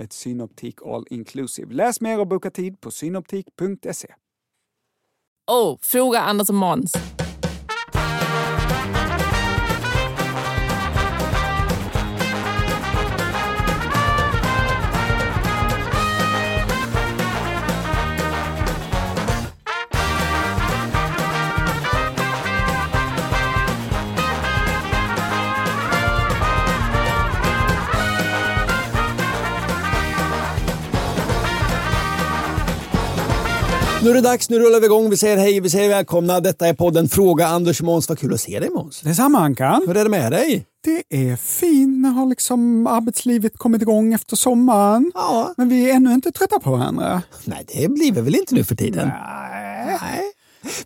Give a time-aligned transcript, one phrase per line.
[0.00, 1.74] ett Synoptik All Inclusive.
[1.74, 4.14] Läs mer och boka tid på synoptik.se.
[5.50, 6.92] Oh, fråga Anders och Måns.
[34.12, 35.10] Är det dags, nu rullar vi igång.
[35.10, 36.40] Vi säger hej, vi säger välkomna.
[36.40, 38.08] Detta är podden Fråga Anders och Måns.
[38.08, 39.00] Vad kul att se dig Måns.
[39.00, 39.84] Detsamma Ankan.
[39.86, 40.66] Hur är det med dig?
[40.84, 41.98] Det är fint.
[41.98, 45.12] Nu har liksom arbetslivet kommit igång efter sommaren.
[45.14, 45.54] Ja.
[45.56, 47.22] Men vi är ännu inte trötta på varandra.
[47.44, 49.08] Nej, det blir vi väl inte nu för tiden.
[49.08, 50.32] Nej.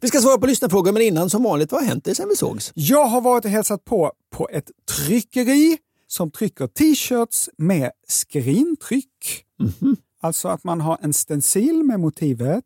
[0.01, 2.37] Vi ska svara på lyssnarfrågor, men innan som vanligt, vad har hänt dig sen vi
[2.37, 2.73] sågs?
[2.75, 9.45] Jag har varit och hälsat på på ett tryckeri som trycker t-shirts med skrintryck.
[10.23, 12.65] Alltså att man har en stencil med motivet,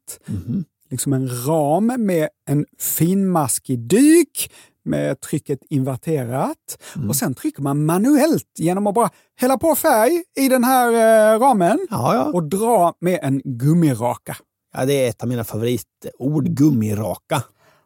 [0.91, 4.50] liksom en ram med en finmaskig duk
[4.84, 6.78] med trycket inverterat
[7.09, 10.89] och sen trycker man manuellt genom att bara hälla på färg i den här
[11.34, 12.25] eh, ramen Ja, ja.
[12.33, 14.37] och dra med en gummiraka.
[14.75, 17.43] ja, det är ett av mina favoritord, gummiraka.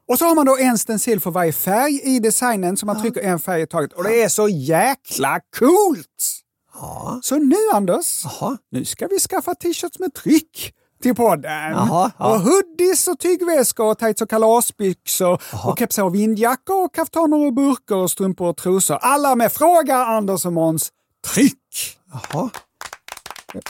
[0.08, 3.20] Och så har man då en stencil för varje färg i designen så man trycker
[3.20, 3.92] en färg i taget.
[3.92, 6.40] Och det är så jäkla coolt!
[6.74, 7.20] Ja.
[7.22, 8.56] Så nu Anders, Jaha.
[8.70, 11.70] nu ska vi skaffa t-shirts med tryck till podden.
[11.70, 12.34] Jaha, ja.
[12.34, 17.52] Och hoodies och tygväskor och tights och kalasbyxor och kepsar och vindjackor och kaftaner och
[17.54, 18.98] burkar och strumpor och trosor.
[19.00, 20.90] Alla med Fråga Anders och Måns
[21.34, 21.98] tryck!
[22.12, 22.50] Jaha.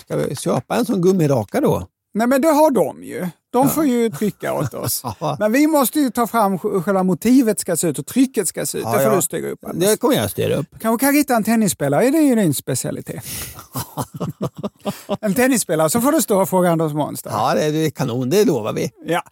[0.00, 1.86] Ska vi köpa en sån gummiraka då?
[2.15, 3.27] Nej men det har de ju.
[3.53, 5.03] De får ju trycka åt oss.
[5.39, 8.79] Men vi måste ju ta fram själva motivet ska se ut och trycket ska se
[8.79, 8.85] ut.
[8.85, 9.17] Ja, det får ja.
[9.17, 9.65] du styra upp.
[9.65, 9.89] Anders.
[9.91, 10.67] Det kommer jag styra upp.
[10.81, 13.25] Kanske kan rita en tennisspelare, det är ju din specialitet.
[15.21, 17.23] en tennisspelare, så får du stå och fråga Anders Måns.
[17.25, 18.91] Ja, det är kanon, det lovar vi.
[19.07, 19.23] Ja.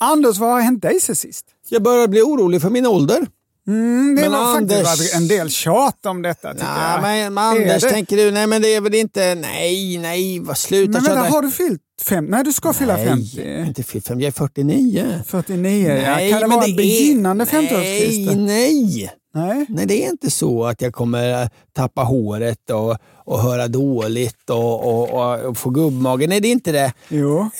[0.00, 1.46] Anders, vad har hänt dig sen sist?
[1.68, 3.26] Jag börjar bli orolig för min ålder.
[3.66, 7.02] Mm, det Men har Anders- faktiskt en del tjat om detta tycker Nej, jag.
[7.02, 7.90] men, men Anders, det?
[7.90, 11.30] tänker du, nej men det är väl inte, nej, nej, vad sluta Men vänta, köra.
[11.30, 12.24] har du fyllt fem?
[12.26, 13.64] Nej, du ska fylla Nej, 50.
[13.66, 15.20] inte fyllt fem, jag är 49.
[15.26, 16.30] 49, ja.
[16.30, 18.36] Kan det vara en är- begynnande Nej, 50-årskris?
[18.36, 19.10] nej.
[19.34, 19.66] Nej.
[19.68, 24.84] Nej, det är inte så att jag kommer tappa håret och, och höra dåligt och,
[24.88, 26.28] och, och, och få gubbmage.
[26.28, 26.92] Nej, det är inte det.
[27.08, 27.50] Jo.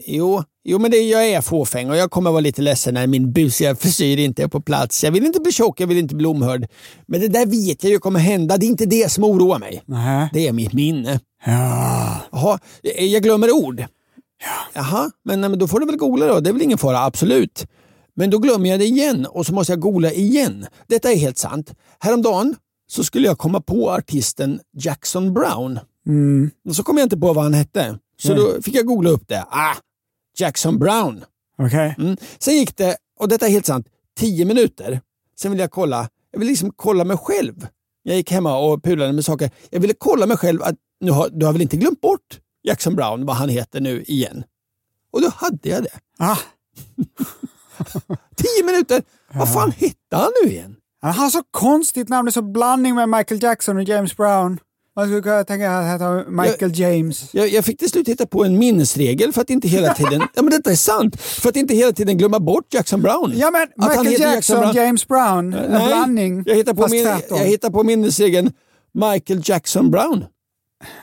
[0.00, 3.32] Jo, jo men det, jag är fåfäng och jag kommer vara lite ledsen när min
[3.32, 5.04] busiga frisyr inte är på plats.
[5.04, 6.66] Jag vill inte bli tjock, jag vill inte bli omhörd.
[7.06, 8.56] Men det där vet jag ju kommer hända.
[8.56, 9.82] Det är inte det som oroar mig.
[9.86, 10.28] Nej.
[10.32, 11.20] Det är mitt minne.
[11.46, 12.20] Ja.
[12.32, 12.58] Jaha,
[12.98, 13.84] jag glömmer ord.
[14.74, 16.40] Jaha, men, men då får du väl googla då.
[16.40, 17.66] Det är väl ingen fara, absolut.
[18.16, 20.66] Men då glömmer jag det igen och så måste jag googla igen.
[20.86, 21.74] Detta är helt sant.
[21.98, 25.78] Häromdagen så skulle jag komma på artisten Jackson Brown.
[26.06, 26.50] Mm.
[26.68, 27.98] Och så kom jag inte på vad han hette.
[28.16, 29.46] Så då fick jag googla upp det.
[29.50, 29.74] Ah,
[30.38, 31.24] Jackson Brown.
[31.58, 31.94] Okej.
[31.98, 32.16] Mm.
[32.38, 33.86] Sen gick det, och detta är helt sant,
[34.18, 35.00] tio minuter.
[35.38, 37.66] Sen ville jag kolla, jag ville liksom kolla mig själv.
[38.02, 39.50] Jag gick hemma och pulade med saker.
[39.70, 42.96] Jag ville kolla mig själv att nu har, du har väl inte glömt bort Jackson
[42.96, 44.44] Brown, vad han heter nu igen.
[45.12, 45.98] Och då hade jag det.
[46.18, 46.36] Ah.
[48.36, 49.02] Tio minuter!
[49.34, 50.76] Vad fan hette han nu igen?
[51.00, 54.58] Han har så konstigt namn, det är så blandning med Michael Jackson och James Brown.
[54.96, 57.34] Man skulle kunna tänka att heta Michael James.
[57.34, 60.42] Jag, jag fick till slut hitta på en minnesregel för att inte hela tiden, ja
[60.42, 63.32] men detta är sant, för att inte hela tiden glömma bort Jackson Brown.
[63.36, 64.74] Ja men Att han Michael heter Jackson, Brown.
[64.74, 66.42] James Brown, en Nej, blandning.
[66.46, 67.38] Jag hittar, på min, tvärtom.
[67.38, 68.52] jag hittar på minnesregeln
[68.94, 70.24] Michael Jackson Brown.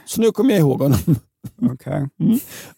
[0.05, 0.99] Så nu kommer jag ihåg honom.
[1.71, 2.07] Okej.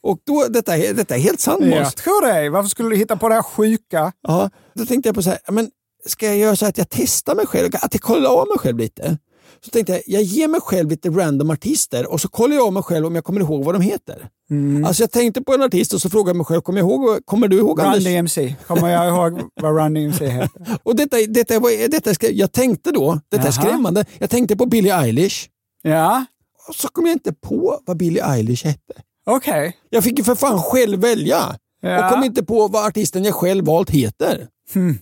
[0.01, 1.73] Och då, detta, detta är helt sant Måns.
[1.75, 2.49] Jag tror det.
[2.49, 4.11] Varför skulle du hitta på det här sjuka?
[4.27, 5.69] Ja, då tänkte jag på så här, men
[6.05, 8.77] ska jag göra så att jag testar mig själv, att jag kollar av mig själv
[8.77, 9.17] lite?
[9.61, 12.73] Så tänkte jag, jag ger mig själv lite random artister och så kollar jag av
[12.73, 14.27] mig själv om jag kommer ihåg vad de heter.
[14.49, 14.85] Mm.
[14.85, 17.25] Alltså jag tänkte på en artist och så frågade jag mig själv, kommer, jag ihåg,
[17.25, 18.03] kommer du ihåg Run Anders?
[18.03, 18.55] DMC.
[18.67, 20.77] Kommer jag ihåg vad Run DMC heter?
[20.83, 24.91] Och detta, detta, var- detta, jag tänkte då, detta är skrämmande, jag tänkte på Billie
[24.91, 25.47] Eilish
[25.81, 26.25] Ja,
[26.67, 28.93] och så kom jag inte på vad Billie Eilish hette.
[29.25, 29.77] okej.
[29.89, 32.05] Jag fick ju för fan själv välja Ja.
[32.07, 34.47] och kom inte på vad artisten jag själv valt heter.
[34.73, 34.99] Hmm.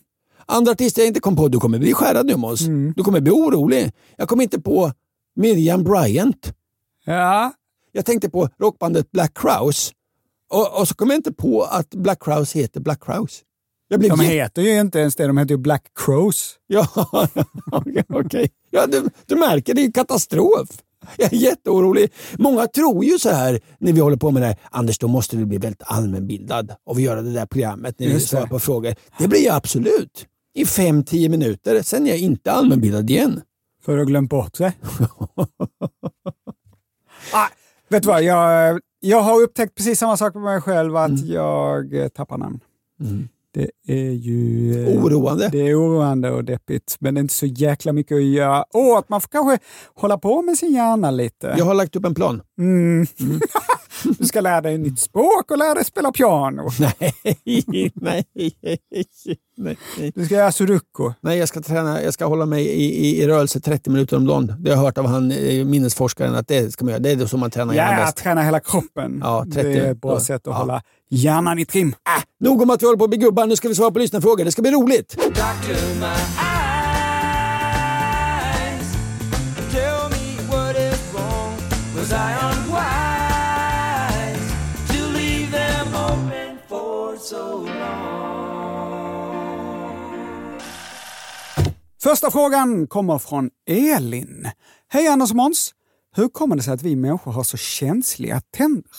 [0.52, 2.62] Andra artister jag inte kom på, du kommer bli skärrad nu Måns.
[2.96, 3.92] Du kommer bli orolig.
[4.18, 4.92] Jag kom inte på
[5.36, 6.54] Miriam Bryant.
[7.06, 7.54] Ja,
[7.92, 9.92] Jag tänkte på rockbandet Black Crowes.
[10.50, 13.42] Och, och så kom jag inte på att Black Crowes heter Black Crowes.
[13.90, 15.28] De heter ju inte ens det.
[15.28, 16.56] De heter ju Black Crows.
[16.68, 16.88] Ja,
[17.72, 18.04] okej.
[18.10, 18.50] okej.
[18.70, 20.70] Ja, du, du märker, det är katastrof.
[21.18, 22.14] Jag är jätteorolig.
[22.38, 25.38] Många tror ju så här när vi håller på med det här, Anders då måste
[25.38, 28.96] du bli väldigt allmänbildad och vi gör det där programmet när Just svarar på frågor.
[29.20, 30.26] Det blir jag absolut.
[30.54, 33.42] I fem, tio minuter, sen är jag inte allmänbildad igen.
[33.86, 34.72] För har glömt bort sig.
[37.34, 37.48] ah,
[37.90, 41.28] vet du vad, jag, jag har upptäckt precis samma sak med mig själv, att Mm.
[41.32, 42.60] jag eh, tappar namn.
[43.54, 44.72] Det är ju...
[44.88, 45.50] eh, Oroande.
[45.52, 49.10] Det är oroande och deppigt, men det är inte så jäkla mycket att göra åt.
[49.10, 49.60] Man får kanske
[49.96, 51.56] hålla på med sin hjärna lite.
[51.58, 52.42] Jag har lagt upp en plan.
[52.60, 53.06] Mm.
[54.18, 56.70] du ska lära dig ett nytt språk och lära dig spela piano.
[56.80, 57.14] nej,
[57.96, 58.26] nej,
[59.64, 59.78] nej.
[60.16, 61.12] Du ska göra sudoku.
[61.22, 64.26] Nej, jag ska träna, jag ska hålla mig i, i, i rörelse 30 minuter om
[64.28, 64.54] dagen.
[64.60, 67.00] Det har jag hört av han, eh, minnesforskaren att det ska man göra.
[67.04, 68.18] Det är det som man tränar hjärnan Ja, bäst.
[68.18, 69.20] träna hela kroppen.
[69.24, 69.64] Ja, 30.
[69.70, 70.20] Det är ett bra Ja.
[70.20, 70.54] sätt att Ja.
[70.54, 71.96] hålla hjärnan i trim.
[72.40, 74.46] Nog om att vi håller på att bli gubbar, nu ska vi svara på lyssnarfrågor.
[74.46, 75.16] Det ska bli roligt.
[92.04, 94.48] Första frågan kommer från Elin.
[94.88, 95.72] Hej Anders och Måns!
[96.16, 98.92] Hur kommer det sig att vi människor har så känsliga tänder?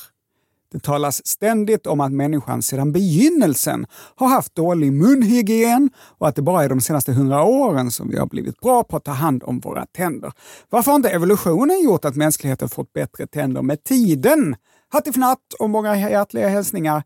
[0.72, 6.42] Det talas ständigt om att människan sedan begynnelsen har haft dålig munhygien och att det
[6.42, 9.42] bara är de senaste hundra åren som vi har blivit bra på att ta hand
[9.42, 10.32] om våra tänder.
[10.70, 14.56] Varför har inte evolutionen gjort att mänskligheten fått bättre tänder med tiden?
[14.88, 17.02] Hattifnatt och många hjärtliga hälsningar,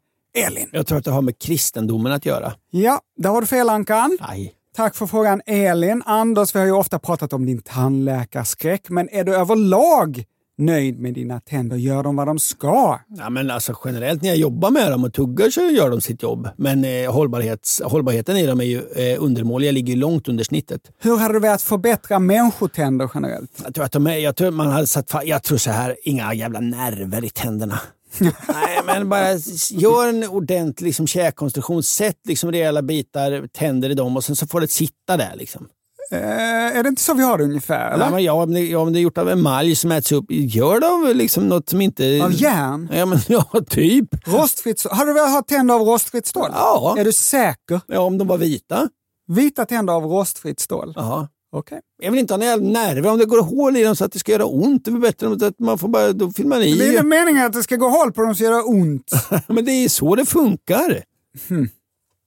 [0.47, 0.69] Elin.
[0.73, 2.53] Jag tror att det har med kristendomen att göra.
[2.71, 4.19] Ja, där har du fel Ankan.
[4.21, 4.56] Nej.
[4.77, 6.03] Tack för frågan Elin.
[6.07, 10.25] Anders, vi har ju ofta pratat om din tandläkarskräck, men är du överlag
[10.59, 11.77] nöjd med dina tänder?
[11.77, 13.01] Gör de vad de ska?
[13.09, 16.23] Ja, men alltså, generellt när jag jobbar med dem och tuggar så gör de sitt
[16.23, 16.49] jobb.
[16.57, 19.67] Men eh, hållbarhets, hållbarheten i dem är ju eh, undermålig.
[19.67, 20.81] Jag ligger långt under snittet.
[20.99, 23.63] Hur hade du velat förbättra människotänder generellt?
[23.65, 26.35] Jag tror att de är, jag tror man hade satt Jag tror så här, inga
[26.35, 27.81] jävla nerver i tänderna.
[28.21, 29.33] Nej, men bara
[29.71, 31.83] gör en ordentlig liksom, käkkonstruktion.
[31.83, 35.33] Sätt liksom, rejäla bitar tänder i dem och sen så får det sitta där.
[35.37, 35.69] Liksom.
[36.11, 37.91] Eh, är det inte så vi har det ungefär?
[37.93, 38.05] Eller?
[38.05, 40.25] Ja, men, ja, om det, ja, om det är gjort av emalj som äts upp,
[40.29, 42.21] gör det av liksom, något som inte...
[42.25, 42.89] Av järn?
[42.93, 44.09] Ja, men, ja, typ.
[44.27, 44.93] Rostfritt stål?
[44.93, 46.51] Hade du velat ha tänder av rostfritt stål?
[46.53, 46.95] Ja.
[46.99, 47.81] Är du säker?
[47.87, 48.89] Ja, om de var vita.
[49.29, 50.93] Vita tänder av rostfritt stål?
[50.97, 51.29] Ja.
[51.59, 51.81] Okej.
[52.03, 53.11] Jag vill inte ha några nerver.
[53.11, 55.47] Om det går hål i dem så att det ska göra ont, det är bättre
[55.47, 56.91] att man får bara, då fyller man Det är i.
[56.91, 59.11] inte meningen att det ska gå hål på dem så gör det ont.
[59.49, 61.03] Men det är så det funkar.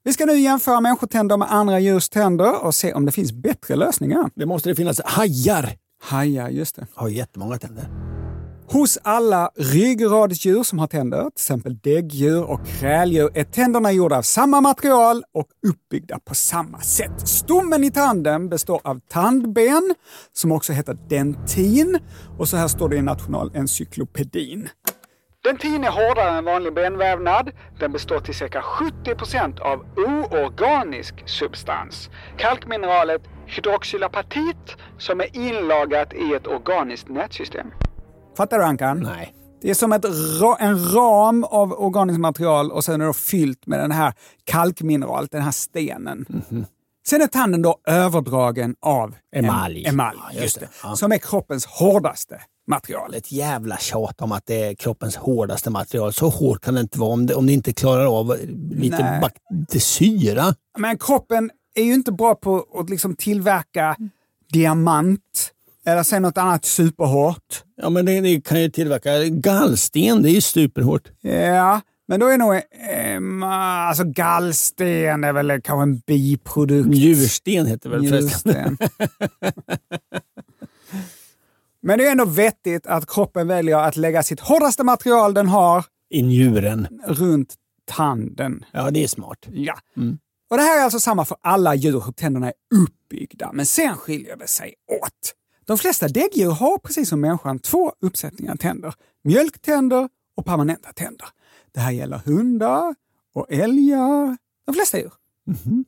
[0.03, 3.75] Vi ska nu jämföra människotänder med andra djurs tänder och se om det finns bättre
[3.75, 4.29] lösningar.
[4.36, 5.01] Det måste det finnas.
[5.05, 5.69] Hajar
[6.01, 6.88] Hajar, just det.
[6.93, 8.08] har ju jättemånga tänder.
[8.71, 14.21] Hos alla ryggradsdjur som har tänder, till exempel däggdjur och kräldjur, är tänderna gjorda av
[14.21, 17.27] samma material och uppbyggda på samma sätt.
[17.27, 19.95] Stommen i tanden består av tandben,
[20.33, 21.99] som också heter dentin,
[22.38, 24.69] och så här står det i Nationalencyklopedin.
[25.43, 27.51] Dentin är hårdare än vanlig benvävnad.
[27.79, 32.09] Den består till cirka 70% av oorganisk substans.
[32.38, 37.71] Kalkmineralet hydroxylapatit som är inlagat i ett organiskt nätsystem.
[38.38, 39.00] Fattar du Ankan?
[39.00, 39.33] Nej.
[39.62, 40.05] Det är som ett
[40.59, 45.41] en ram av organiskt material och sen är det fyllt med den här kalkmineralet, den
[45.41, 46.25] här stenen.
[47.07, 49.86] Sen är tanden då överdragen av en- Emalj.
[49.86, 50.69] emalj Ja, just det.
[50.83, 50.95] Ja.
[50.95, 53.13] Som är kroppens hårdaste material.
[53.13, 56.13] Ett jävla tjat om att det är kroppens hårdaste material.
[56.13, 58.36] Så hårt kan det inte vara om det, om det inte klarar av
[58.71, 59.21] lite, Nej.
[59.21, 60.43] bak- lite syra.
[60.77, 63.95] Men kroppen är ju inte bra på att liksom tillverka
[64.53, 65.51] diamant
[65.86, 67.63] Eller säg något annat superhårt.
[67.75, 70.21] Ja, men det, det kan ju tillverka gallsten.
[70.21, 71.07] Det är ju superhårt.
[71.21, 72.53] Ja, men då är nog...
[72.55, 73.50] Eh,
[73.89, 76.89] alltså gallsten är väl kanske en biprodukt.
[76.89, 78.01] Njursten heter väl.
[78.01, 78.77] Njursten.
[81.81, 85.86] Men det är ändå vettigt att kroppen väljer att lägga sitt hårdaste material den har
[86.09, 86.88] I njuren.
[87.07, 87.55] runt
[87.91, 88.65] tanden.
[88.71, 89.38] Ja, det är smart.
[89.51, 89.74] Ja.
[90.50, 93.98] Och Det här är alltså samma för alla djur hur tänderna är uppbyggda, men sen
[93.98, 95.33] skiljer det sig åt.
[95.69, 98.93] De flesta däggdjur har precis som människan två uppsättningar tänder.
[99.23, 101.27] Mjölktänder och permanenta tänder.
[101.73, 102.95] Det här gäller hundar
[103.35, 104.38] och älgar.
[104.65, 105.11] De flesta djur.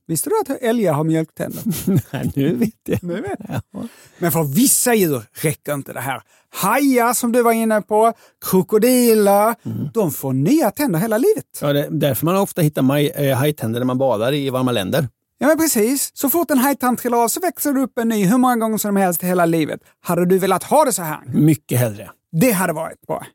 [0.08, 1.64] Visste du att älgar har mjölktänder?
[2.14, 3.04] Nej, nu vet jag.
[3.04, 3.88] Nu vet jag.
[4.18, 6.22] Men för vissa djur räcker inte det här.
[6.50, 8.14] Hajar som du var inne på,
[8.46, 9.56] krokodiler,
[9.94, 11.60] de får nya tänder hela livet.
[11.62, 14.72] Ja, det är därför man ofta hittar maj, eh, hajtänder när man badar i varma
[14.72, 15.08] länder.
[15.42, 16.12] Ja, men precis.
[16.14, 18.78] Så fort en hajtand trillar av så växer det upp en ny hur många gånger
[18.78, 19.82] som helst hela livet.
[20.00, 21.22] Hade du velat ha det så här?
[21.26, 22.12] Mycket hellre.
[22.32, 23.26] Det hade varit bra.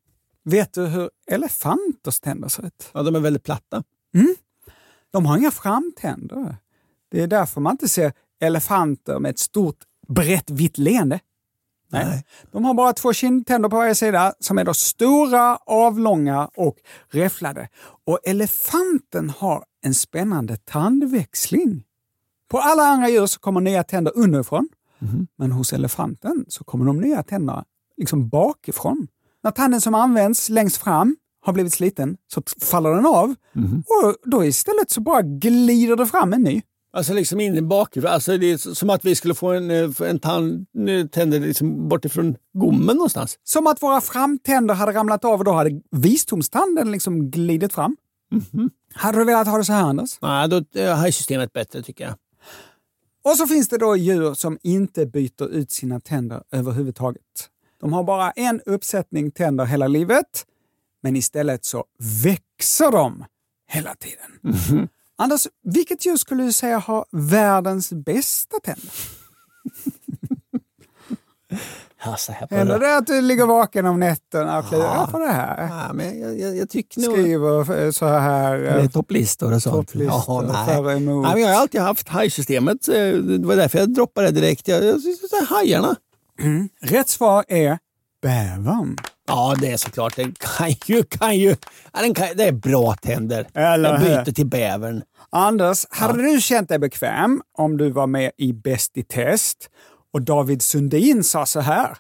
[0.45, 2.91] Vet du hur elefanters tänder ser ut?
[2.93, 3.83] Ja, de är väldigt platta.
[5.13, 6.57] De har inga framtänder.
[7.11, 11.21] Det är därför man inte ser elefanter med ett stort brett vitt leende.
[11.91, 12.25] Nej.
[12.53, 16.77] De har bara två kindtänder på varje sida som är då stora, avlånga och
[17.11, 17.69] räfflade.
[18.05, 21.83] Och elefanten har en spännande tandväxling.
[22.51, 24.69] På alla andra djur så kommer nya tänder underifrån.
[25.39, 27.65] Men hos elefanten så kommer de nya tänderna
[27.97, 29.07] liksom bakifrån.
[29.45, 33.35] När tanden som används längst fram har blivit sliten så faller den av
[33.87, 36.63] och då istället så bara glider det fram en ny.
[36.93, 38.11] Alltså liksom in bakifrån.
[38.11, 41.89] Alltså det är som att vi skulle få en, eh, en tand, eh, tänder liksom
[41.89, 43.39] bortifrån gommen någonstans.
[43.45, 47.97] Som att våra framtänder hade ramlat av och då hade visdomstanden liksom glidit fram.
[48.95, 50.19] Hade du velat ha det så här Anders?
[50.23, 52.15] Nej, då är hajsystemet bättre tycker jag.
[53.27, 57.51] Och så finns det då djur som inte byter ut sina tänder överhuvudtaget.
[57.81, 60.47] De har bara en uppsättning tänder hela livet,
[61.03, 61.85] men istället så
[62.25, 63.25] växer de
[63.69, 64.89] hela tiden.
[65.17, 68.93] Anders, vilket djur skulle du säga har världens bästa tänder?
[72.07, 75.69] Alltså, Eller det att du ligger vaken om nätterna och klurar på det här?
[75.69, 77.13] Ja, men jag, jag, jag tycker nog...
[77.13, 78.79] Skriver eh, så här...
[78.79, 79.89] Eh, topplistor och sånt.
[79.89, 80.97] Topplistor, nej.
[80.97, 81.23] emot.
[81.25, 82.89] nej, men jag har alltid haft hajsystemet.
[82.89, 84.69] eh, Det var därför jag droppade det direkt.
[84.69, 85.01] Jag, jag,
[85.41, 85.97] jag, hajarna.
[86.81, 87.79] Rätt svar är
[88.23, 88.97] bävern.
[89.29, 90.17] Ja, det är såklart.
[90.17, 91.03] Den kan ju...
[91.03, 91.57] Kan ju
[91.93, 93.47] ja, den kan, det är bra tänder.
[93.55, 95.03] Eller jag byter till bävern.
[95.31, 99.71] Anders, hade du känt dig bekväm om du var med i Bäst i test
[100.17, 101.99] och David Sundin sa så här.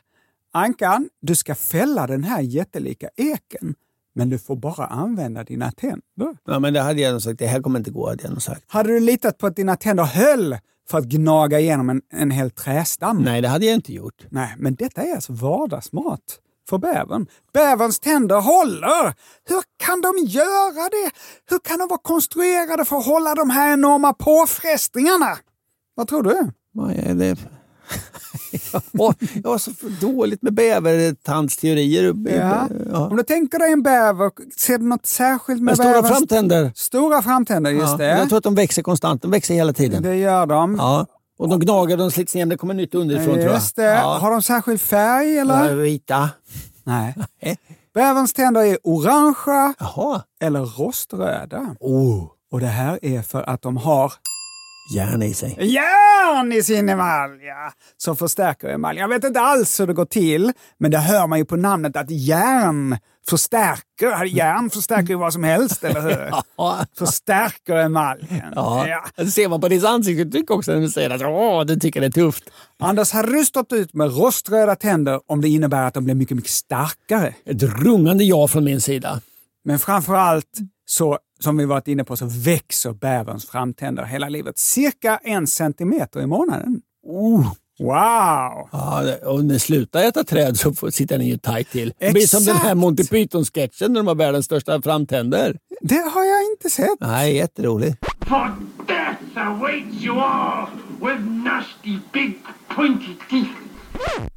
[0.53, 3.75] Ankan, du ska fälla den här jättelika eken,
[4.15, 6.37] men du får bara använda dina tänder.
[6.47, 7.39] Ja, men det hade jag nog sagt.
[7.39, 8.63] Det här kommer inte gå, hade jag nog sagt.
[8.67, 10.57] Hade du litat på att dina tänder höll
[10.89, 13.23] för att gnaga igenom en, en hel trästam?
[13.23, 14.27] Nej, det hade jag inte gjort.
[14.31, 17.27] Nej, men detta är alltså vardagsmat för bävern.
[17.53, 19.15] Bäverns tänder håller!
[19.49, 21.11] Hur kan de göra det?
[21.51, 25.39] Hur kan de vara konstruerade för att hålla de här enorma påfrestningarna?
[25.95, 26.51] Vad tror du?
[26.73, 27.56] Vad är det?
[28.93, 32.15] jag, jag har så dåligt med bävertandsteorier.
[32.37, 32.69] Ja.
[32.93, 33.09] Ja.
[33.09, 36.73] Om du tänker dig en bäver, ser du något särskilt med Med stora framtänder.
[36.75, 38.09] Stora framtänder, just Ja, det.
[38.19, 39.23] Jag tror att de växer konstant.
[39.23, 40.03] De växer hela tiden.
[40.03, 40.77] Det gör de.
[40.79, 41.07] Ja.
[41.39, 43.55] Och de gnagar, de slits ner, det kommer nytt underifrån tror jag.
[43.55, 43.79] Just.
[43.79, 44.19] Ja.
[44.21, 45.75] Har de särskild färg eller?
[45.75, 46.31] vita.
[46.85, 47.15] Nej.
[47.95, 49.75] Bäverns tänder är orangea
[50.41, 51.77] eller roströda.
[51.81, 52.25] Oh.
[52.53, 54.13] Och det här är för att de har
[54.91, 55.57] Järn i sig.
[55.61, 58.99] järn i sin emalj, ja, som förstärker emalj.
[58.99, 61.97] Jag vet inte alls hur det går till, men det hör man ju på namnet
[61.97, 64.25] att järn förstärker.
[64.25, 66.31] Järn förstärker ju vad som helst, eller hur?
[66.57, 66.85] Ja.
[66.99, 68.53] Förstärker emaljen.
[68.55, 68.89] Ja.
[68.89, 69.05] Ja.
[69.17, 72.07] Det ser man på ditt ansiktsuttryck också när du säger att Åh, du tycker det
[72.07, 72.45] är tufft.
[72.79, 76.37] Anders, hade du stått ut med roströda tänder om det innebär att de blir mycket,
[76.37, 77.35] mycket starkare?
[77.47, 79.21] Ett rungande ja från min sida.
[79.65, 84.59] Men framför allt, så, som vi varit inne på, så växer bäverns framtänder hela livet.
[84.59, 86.81] Cirka en centimeter i månaden.
[87.07, 87.53] Oh.
[87.79, 88.69] Wow!
[88.73, 91.93] Ja, och när slutar äta träd så får- sitter den ju tajt till.
[91.99, 92.77] Det blir som den här Exakt.
[92.77, 95.59] Monty Python-sketchen när de har världens största framtänder.
[95.81, 97.01] Det har jag inte sett.
[97.01, 97.97] Nej, jätteroligt.
[98.29, 100.67] For death awaits you all
[101.01, 102.39] with nasty big
[102.77, 103.51] pointy teeth.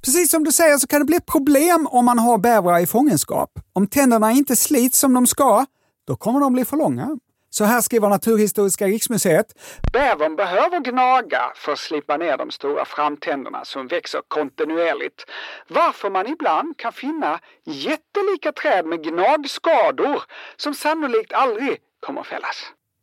[0.02, 2.86] Precis som du säger så kan det bli ett problem om man har bävrar i
[2.88, 3.50] fångenskap.
[3.74, 5.66] Om tänderna inte slits som de ska,
[6.10, 7.18] då kommer de bli för långa.
[7.50, 9.48] Så här skriver Naturhistoriska riksmuseet.
[9.94, 15.26] Bävern behöver gnaga för att slippa ner de stora framtänderna som växer kontinuerligt.
[15.68, 20.22] Varför man ibland kan finna jättelika träd med gnagskador
[20.58, 22.58] som sannolikt aldrig kommer fällas.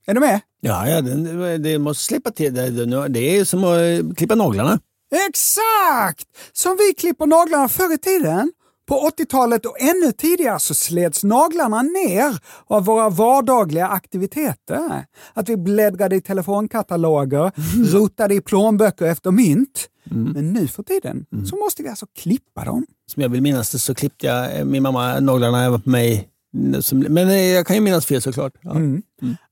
[0.06, 0.40] Är du med?
[0.60, 2.54] Ja, ja det, det måste slippa till.
[2.54, 4.78] Det, det, det är som att eh, klippa naglarna.
[5.28, 6.28] Exakt!
[6.52, 8.52] Som vi klipper naglarna förr i tiden.
[8.86, 15.06] På 80-talet och ännu tidigare så slets naglarna ner av våra vardagliga aktiviteter.
[15.34, 17.52] Att vi bläddrade i telefonkataloger,
[17.92, 19.88] rotade i plånböcker efter mynt.
[20.10, 22.86] Men nu för tiden så måste vi alltså klippa dem.
[23.06, 26.28] Som jag vill minnas det så klippte jag eh, min mamma naglarna även på mig.
[26.92, 28.52] Men eh, jag kan ju minnas fel såklart.
[28.60, 28.74] Ja.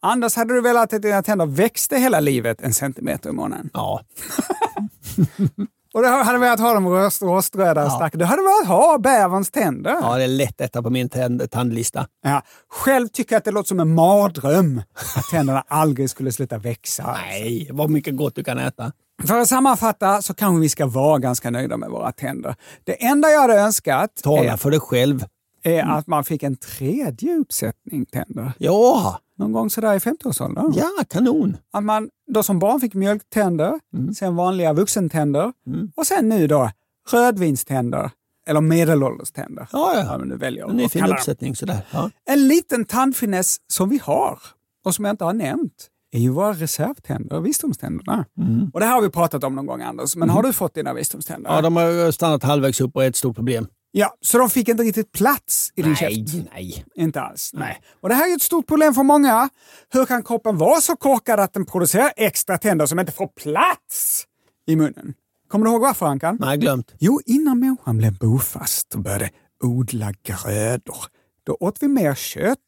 [0.00, 3.70] Anders, hade du velat att dina tänder växte hela livet en centimeter i månaden?
[3.72, 4.00] ja.
[5.94, 8.18] Och du hade velat ha dem rost, roströda och starka.
[8.18, 9.96] Du hade velat ha bäverns tänder.
[10.02, 12.06] ja, det är lätt detta på min tänd, tandlista.
[12.22, 14.82] Ja, själv tycker jag att det låter som en mardröm
[15.16, 17.16] att tänderna aldrig skulle sluta växa.
[17.24, 18.92] Nej, vad mycket gott du kan äta.
[19.26, 22.54] För att sammanfatta så kanske vi ska vara ganska nöjda med våra tänder.
[22.84, 25.24] Det enda jag hade önskat Tala är, för dig själv.
[25.64, 28.52] Är att man fick en tredje uppsättning tänder.
[28.58, 30.72] Ja, Någon gång sådär i 50-årsåldern.
[30.76, 31.56] ja kanon.
[31.72, 33.80] Att man då som barn fick mjölktänder,
[34.16, 35.52] sen vanliga vuxentänder
[35.96, 36.70] och sen nu då
[37.12, 38.10] rödvinständer.
[38.46, 39.68] Eller medelålderständer.
[39.72, 40.18] Ja, ja.
[40.18, 41.78] men du väljer En fin uppsättning sådär.
[41.92, 42.10] Ja.
[42.30, 44.38] En liten tandfiness som vi har
[44.84, 48.24] och som jag inte har nämnt är ju våra reservtänder, visdomständerna.
[48.72, 50.94] Och det här har vi pratat om någon gång Anders, men har du fått dina
[50.94, 51.50] visdomständer?
[51.50, 53.66] ja, de har stannat halvvägs upp och är ett stort problem.
[53.96, 56.34] Ja, så de fick inte riktigt plats i din käft?
[56.34, 56.84] Nej, nej.
[56.94, 57.50] Inte alls.
[57.52, 57.80] Nej.
[58.00, 59.48] Och det här är ett stort problem för många.
[59.92, 64.26] Hur kan kroppen vara så korkad att den producerar extra tänder som inte får plats
[64.66, 65.14] i munnen?
[65.48, 66.36] Kommer du ihåg varför Ankan?
[66.40, 66.94] Nej, glömt.
[66.98, 69.30] Jo, innan människan blev bofast och började
[69.62, 71.04] odla grödor,
[71.44, 72.58] då åt vi mer kött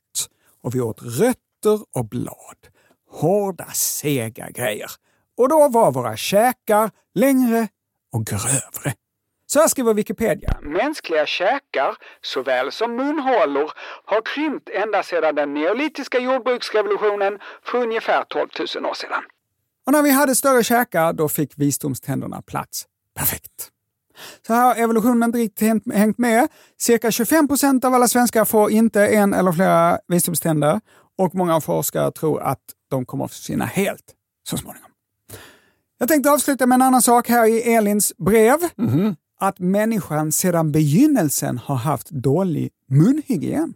[0.63, 2.59] och vi åt rötter och blad.
[3.11, 4.91] Hårda, sega grejer.
[5.37, 7.69] Och då var våra käkar längre
[8.13, 8.95] och grövre.
[9.47, 10.57] Så här skriver Wikipedia.
[10.63, 13.71] Mänskliga käkar, såväl som munhålor,
[14.05, 19.23] har krympt ända sedan den neolitiska jordbruksrevolutionen för ungefär 12 000 år sedan.
[19.87, 22.87] Och när vi hade större käkar, då fick visdomständerna plats
[23.17, 23.71] perfekt.
[24.47, 26.49] Så här har evolutionen inte riktigt hängt- med.
[26.79, 30.81] Cirka 25 procent av alla svenskar får inte en eller flera visdomständer
[31.19, 32.61] och många forskare tror att
[32.91, 34.05] de kommer att försvinna helt
[34.49, 34.91] så småningom.
[35.99, 38.57] Jag tänkte avsluta med en annan sak här i Elins brev.
[39.39, 43.75] Att människan sedan begynnelsen har haft dålig munhygien.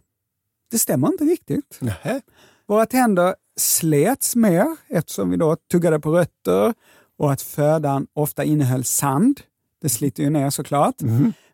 [0.71, 1.77] Det stämmer inte riktigt.
[1.79, 2.21] Nähä.
[2.67, 6.73] Våra tänder slets mer eftersom vi då tuggade på rötter
[7.17, 9.41] och att födan ofta innehöll sand.
[9.81, 10.95] Det sliter ju ner såklart.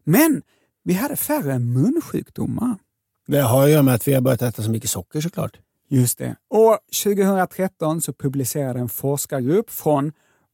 [0.04, 0.41] Men
[0.84, 2.76] vi hade färre munsjukdomar.
[3.28, 5.58] Det har att göra med att vi har börjat äta så mycket socker såklart.
[5.89, 6.36] Just det.
[6.50, 10.12] År 2013 så publicerade en forskargrupp från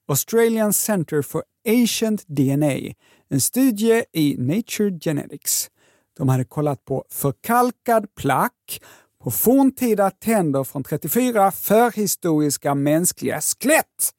[0.08, 2.94] Australian Center for Ancient DNA
[3.34, 5.69] en studie i Nature Genetics.
[6.17, 8.82] De hade kollat på förkalkad plack
[9.24, 14.12] på forntida tänder från 34 förhistoriska mänskliga skelett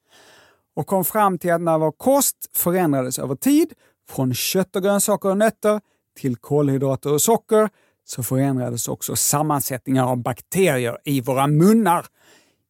[0.75, 3.73] och kom fram till att när vår kost förändrades över tid,
[4.09, 5.81] från kött och grönsaker och nötter
[6.17, 7.69] till kolhydrater och socker,
[8.05, 12.05] så förändrades också sammansättningar av bakterier i våra munnar.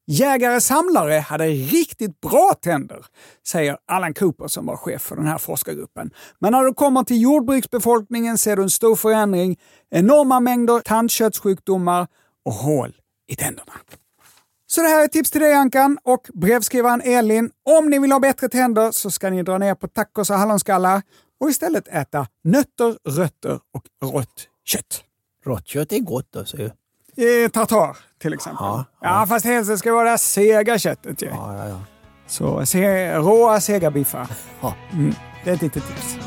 [0.08, 3.06] Jägare-samlare hade riktigt bra tänder,
[3.48, 6.12] säger Alan Cooper som var chef för den här forskargruppen.
[6.40, 9.60] Men när du kommer till jordbruksbefolkningen ser du en stor förändring,
[9.92, 12.08] enorma mängder tandköttssjukdomar
[12.46, 12.96] och hål
[13.28, 13.74] i tänderna.
[14.68, 17.52] Så det här är ett tips till dig Ankan och brevskrivaren Elin.
[17.64, 21.02] Om ni vill ha bättre tänder så ska ni dra ner på tacos och hallonskallar
[21.40, 25.04] och istället äta nötter, rötter och rått kött.
[25.46, 26.58] Rått kött är gott alltså.
[26.58, 26.70] ju.
[27.18, 28.66] Eh, tartar till exempel.
[28.66, 31.28] Ja, Ja, fast helst det ska vara det sega köttet ju.
[31.28, 31.80] Ja, ja, ja.
[32.28, 34.28] Så se, råa sega biffar.
[34.62, 34.74] Ja.
[34.94, 36.18] Mm, det är ett litet tips.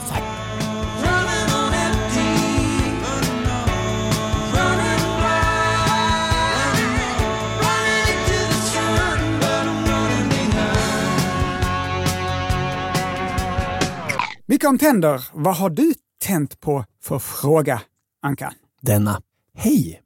[14.46, 15.24] Mycket om tänder.
[15.32, 15.92] Vad har du
[16.26, 17.80] tänt på för fråga,
[18.22, 18.52] Anka?
[18.82, 19.20] Denna.
[19.54, 20.00] Hej!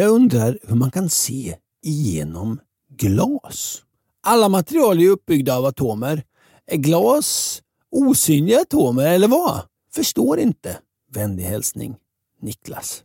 [0.00, 2.60] Jag undrar hur man kan se igenom
[2.96, 3.82] glas.
[4.22, 6.22] Alla material är uppbyggda av atomer.
[6.66, 9.60] Är glas osynliga atomer eller vad?
[9.94, 10.78] Förstår inte.
[11.12, 11.96] Vänlig hälsning
[12.42, 13.02] Niklas.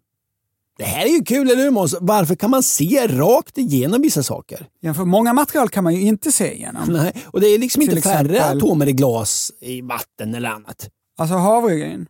[0.77, 1.95] Det här är ju kul, eller hur Måns?
[2.01, 4.67] Varför kan man se rakt igenom vissa saker?
[4.79, 6.87] Ja, för många material kan man ju inte se igenom.
[6.93, 10.49] Nej, och det är liksom Till inte färre exempel- atomer i glas, i vatten eller
[10.49, 10.89] annat.
[11.17, 12.07] Alltså havregryn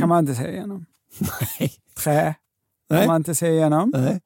[0.00, 0.86] kan man inte se igenom.
[1.60, 1.72] Nej.
[1.98, 2.34] Trä
[2.90, 3.06] Nej.
[3.06, 3.92] man inte se igenom.
[3.94, 4.20] Nej.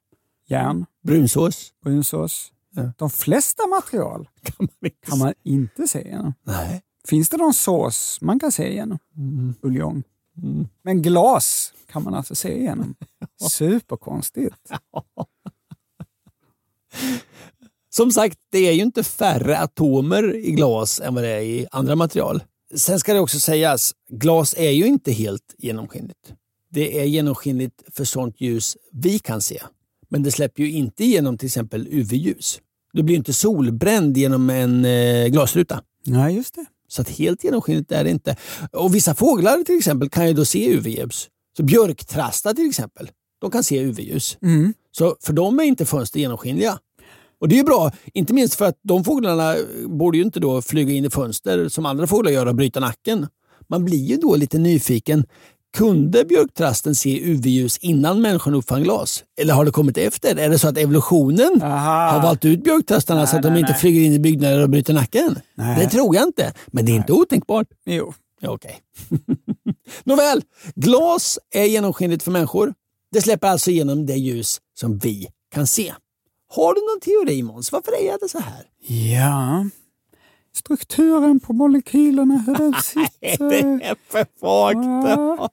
[0.49, 1.73] Järn, Brunsås?
[1.85, 2.53] brunsås.
[2.75, 2.93] Ja.
[2.99, 6.35] De flesta material Kan man inte kan man inte se igenom.
[6.43, 6.83] Nej.
[7.09, 8.99] Finns det någon sås man kan se igenom?
[9.63, 10.03] Buljong.
[10.83, 12.95] Men glas kan man alltså se igenom.
[13.51, 14.57] Superkonstigt.
[17.91, 21.67] Som sagt, det är ju inte färre atomer i glas än vad det är i
[21.73, 22.43] andra material.
[22.75, 26.35] Sen ska det också sägas, glas är ju inte helt genomskinligt.
[26.71, 29.63] Det är genomskinligt för sånt ljus vi kan se.
[30.09, 32.61] Men det släpper ju inte igenom till exempel UV-ljus.
[32.93, 35.83] Du blir inte solbränd genom en eh, glasruta.
[36.07, 36.65] Nej, just det.
[36.89, 38.37] Så att helt genomskinligt är det inte.
[38.73, 41.29] Och Vissa fåglar till exempel kan ju då se UV-ljus.
[41.57, 44.39] Så björktrastar till exempel, de kan se UV-ljus.
[44.93, 46.79] Så för dem är inte fönster genomskinliga.
[47.41, 49.57] Och det är bra, inte minst för att de fåglarna
[49.87, 53.27] borde ju inte då flyga in i fönster som andra fåglar gör och bryta nacken.
[53.69, 55.25] Man blir ju då lite nyfiken.
[55.77, 59.25] Kunde björktrasten se UV-ljus innan människan uppfann glas?
[59.41, 60.37] Eller har det kommit efter?
[60.37, 62.11] Är det så att evolutionen Aha.
[62.11, 63.81] har valt ut björktrastarna så att de nej, inte nej.
[63.81, 65.39] flyger in i byggnader och bryter nacken?
[65.55, 65.79] Nej.
[65.85, 67.67] Det tror jag inte, men det är inte otänkbart.
[67.87, 68.15] Jo.
[68.41, 68.79] Ja, Okej.
[70.05, 70.43] Nåväl,
[70.75, 72.75] glas är genomskinligt för människor.
[73.13, 75.95] Det släpper alltså igenom det ljus som vi kan se.
[76.55, 77.73] Har du någon teori Måns?
[77.73, 78.65] Varför är det så här?
[79.13, 79.67] Ja.
[80.57, 82.73] Strukturen på molekylerna, hur den
[83.21, 83.53] Det sitter.
[83.83, 85.09] är för vagt.
[85.19, 85.49] Ja.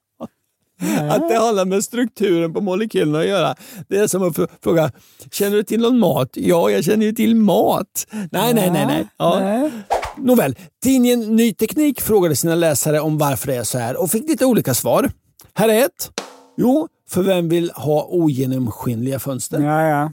[1.10, 3.56] Att det har med strukturen på molekylerna att göra.
[3.88, 4.92] Det är som att fråga,
[5.32, 6.30] känner du till någon mat?
[6.34, 8.08] Ja, jag känner ju till mat.
[8.12, 8.86] Nej, nej, nej.
[8.86, 9.08] nej.
[9.18, 9.40] Ja.
[9.40, 9.72] Nej.
[10.18, 14.30] Nåväl, tidningen Ny Teknik frågade sina läsare om varför det är så här och fick
[14.30, 15.12] lite olika svar.
[15.54, 16.12] Här är ett.
[16.58, 19.60] Jo, för vem vill ha ogenomskinliga fönster?
[19.60, 20.12] Ja, ja.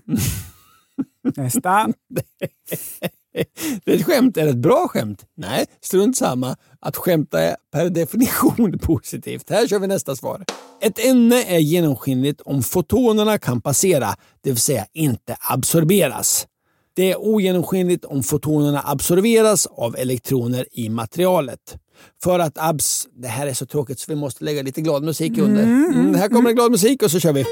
[1.42, 1.88] Nästa.
[3.84, 4.36] Det är ett skämt.
[4.36, 5.24] Är det ett bra skämt?
[5.36, 6.56] Nej, strunt samma.
[6.80, 9.50] Att skämta är per definition positivt.
[9.50, 10.44] Här kör vi nästa svar.
[10.80, 16.46] Ett ämne är genomskinligt om fotonerna kan passera, det vill säga inte absorberas.
[16.96, 21.76] Det är ogenomskinligt om fotonerna absorberas av elektroner i materialet.
[22.22, 23.08] För att abs...
[23.14, 25.62] Det här är så tråkigt så vi måste lägga lite glad musik under.
[25.62, 27.44] Mm, här kommer det glad musik och så kör vi.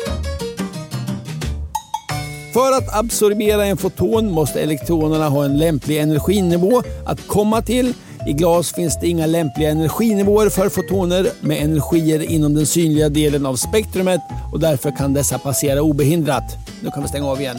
[2.52, 7.94] För att absorbera en foton måste elektronerna ha en lämplig energinivå att komma till.
[8.26, 13.46] I glas finns det inga lämpliga energinivåer för fotoner med energier inom den synliga delen
[13.46, 14.20] av spektrumet
[14.52, 16.44] och därför kan dessa passera obehindrat.
[16.82, 17.58] Nu kan vi stänga av igen.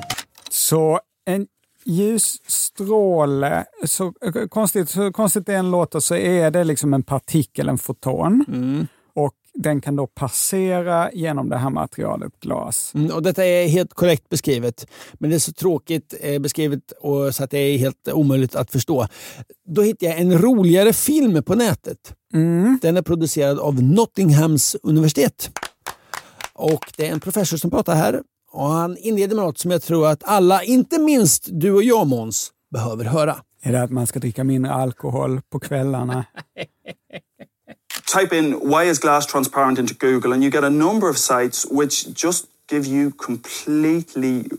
[0.49, 1.47] Så en
[1.85, 4.13] ljusstråle, så
[4.49, 8.45] konstigt, så konstigt det än låter, så är det liksom en partikel, en foton.
[8.47, 8.85] Och
[9.53, 12.91] den kan då passera genom det här materialet glas.
[12.95, 17.35] Mm, och detta är helt korrekt beskrivet, men det är så tråkigt eh, beskrivet och
[17.35, 19.07] så att det är helt omöjligt att förstå.
[19.67, 22.13] Då hittade jag en roligare film på nätet.
[22.81, 25.51] Den är producerad av Nottinghams universitet.
[26.53, 29.81] Och Det är en professor som pratar här och han inleder med något som jag
[29.81, 33.35] tror att alla, inte minst du och jag Måns, behöver höra.
[33.61, 36.25] Är det att man ska dricka mindre alkohol på kvällarna?
[38.05, 41.65] type in why is glass transparent into Google and you get a number of sites
[41.65, 44.49] which just give you completely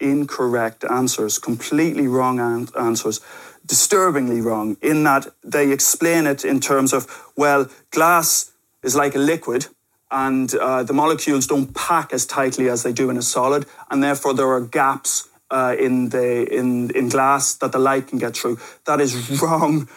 [0.00, 3.20] incorrect answers, completely wrong an- answers,
[3.66, 9.18] disturbingly wrong, in that they explain it in terms of, well, glass is like a
[9.18, 9.66] liquid
[10.10, 14.02] and uh, the molecules don't pack as tightly as they do in a solid, and
[14.02, 18.36] therefore there are gaps uh, in the in in glass that the light can get
[18.36, 18.58] through.
[18.86, 19.88] That is wrong,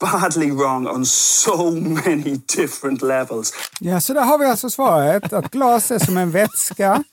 [0.00, 3.52] badly wrong on so many different levels.
[3.80, 7.04] Ja, så där har vi alltså svaret att glas är som en vätska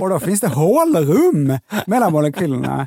[0.00, 2.86] och då finns det hålrum mellan molekylerna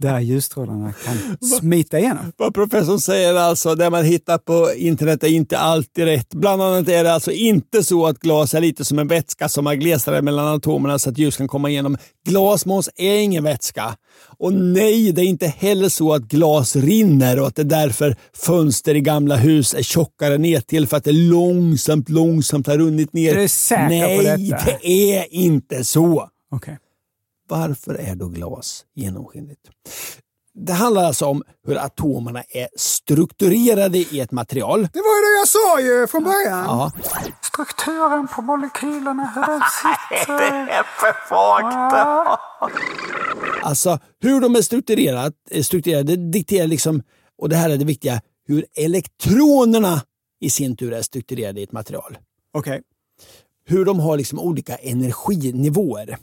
[0.00, 2.32] där ljusstrålarna kan smita igenom.
[2.36, 6.34] Vad professorn säger alltså, det man hittar på internet är inte alltid rätt.
[6.34, 9.66] Bland annat är det alltså inte så att glas är lite som en vätska som
[9.66, 11.96] har glesare mellan atomerna så att ljus kan komma igenom.
[12.26, 13.96] Glasmåns är ingen vätska.
[14.38, 18.16] Och nej, det är inte heller så att glas rinner och att det är därför
[18.36, 23.12] fönster i gamla hus är tjockare ner till för att det långsamt, långsamt har runnit
[23.12, 23.36] ner.
[23.36, 24.64] Är du säker nej, på detta?
[24.82, 26.28] det är inte så.
[26.52, 26.78] Okej.
[27.50, 29.60] Varför är då glas genomskinligt?
[30.54, 34.88] Det handlar alltså om hur atomerna är strukturerade i ett material.
[34.92, 36.64] Det var ju det jag sa ju från början.
[36.64, 36.92] Ja.
[37.42, 40.70] Strukturen på molekylerna, hur den sitter.
[43.62, 44.58] Alltså hur de är
[45.50, 47.02] eh, strukturerade dikterar liksom,
[47.38, 50.02] och det här är det viktiga, hur elektronerna
[50.40, 52.18] i sin tur är strukturerade i ett material.
[52.54, 52.82] Okej.
[53.64, 56.18] Hur de har liksom olika energinivåer.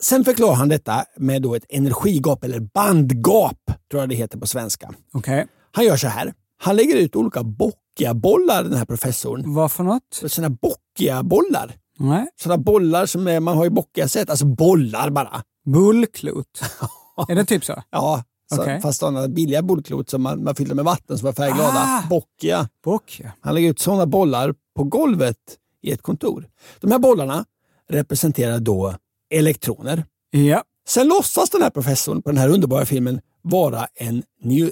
[0.00, 3.58] Sen förklarar han detta med då ett energigap eller bandgap,
[3.90, 4.90] tror jag det heter på svenska.
[5.12, 5.46] Okej.
[5.72, 6.34] Han gör så här.
[6.58, 9.54] Han lägger ut olika bockiga bollar den här professorn.
[9.54, 10.22] Vad för något?
[10.26, 11.74] Sådana bockiga bollar.
[11.98, 12.26] Nej.
[12.42, 14.30] Sådana bollar som är, man har i bockiga sätt.
[14.30, 15.42] Alltså bollar bara.
[15.64, 16.60] Bullklot.
[17.28, 17.82] är det typ så?
[17.90, 18.24] Ja,
[18.54, 18.80] så, Okej.
[18.80, 21.78] fast sådana billiga bordklot som man, man fyllde med vatten som var färgglada.
[21.78, 22.02] Ah.
[22.10, 22.68] Bockiga.
[22.84, 23.30] Bock, ja.
[23.40, 25.36] Han lägger ut sådana bollar på golvet
[25.82, 26.48] i ett kontor.
[26.80, 27.44] De här bollarna
[27.88, 28.94] representerar då
[29.32, 30.04] elektroner.
[30.30, 30.62] Ja.
[30.88, 34.22] Sen låtsas den här professorn på den här underbara filmen vara en,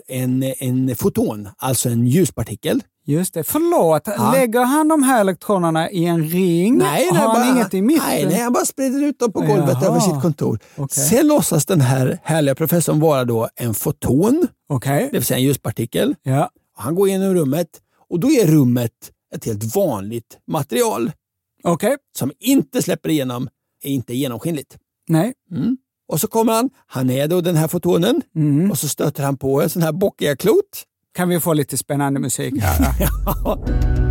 [0.08, 2.82] en, en foton, alltså en ljuspartikel.
[3.06, 4.06] Just det, förlåt.
[4.34, 6.78] Lägger han de här elektronerna i en ring?
[6.78, 8.06] Nej, har nej, han bara, inget i mitten?
[8.08, 9.86] Nej, nej, han bara sprider ut dem på golvet Jaha.
[9.86, 10.58] över sitt kontor.
[10.76, 11.04] Okej.
[11.04, 15.08] Sen låtsas den här härliga professorn vara då en foton, Okej.
[15.12, 16.14] det vill säga en ljuspartikel.
[16.22, 16.50] Ja.
[16.76, 17.68] Han går in i rummet
[18.10, 18.92] och då är rummet
[19.34, 21.12] ett helt vanligt material
[21.64, 21.96] Okej.
[22.18, 23.48] som inte släpper igenom,
[23.82, 24.78] är inte genomskinligt.
[25.08, 25.32] Nej.
[26.08, 28.70] Och så kommer han, han är då den här fotonen Mm.
[28.70, 30.84] och så stöter han på en sån här bockiga klot.
[31.14, 32.94] Kan vi få lite spännande musik här?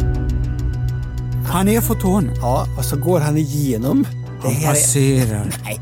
[1.50, 2.32] Han är foton.
[2.42, 4.08] Ja, och så går han igenom.
[4.42, 5.56] Han här är, passerar.
[5.64, 5.80] nej,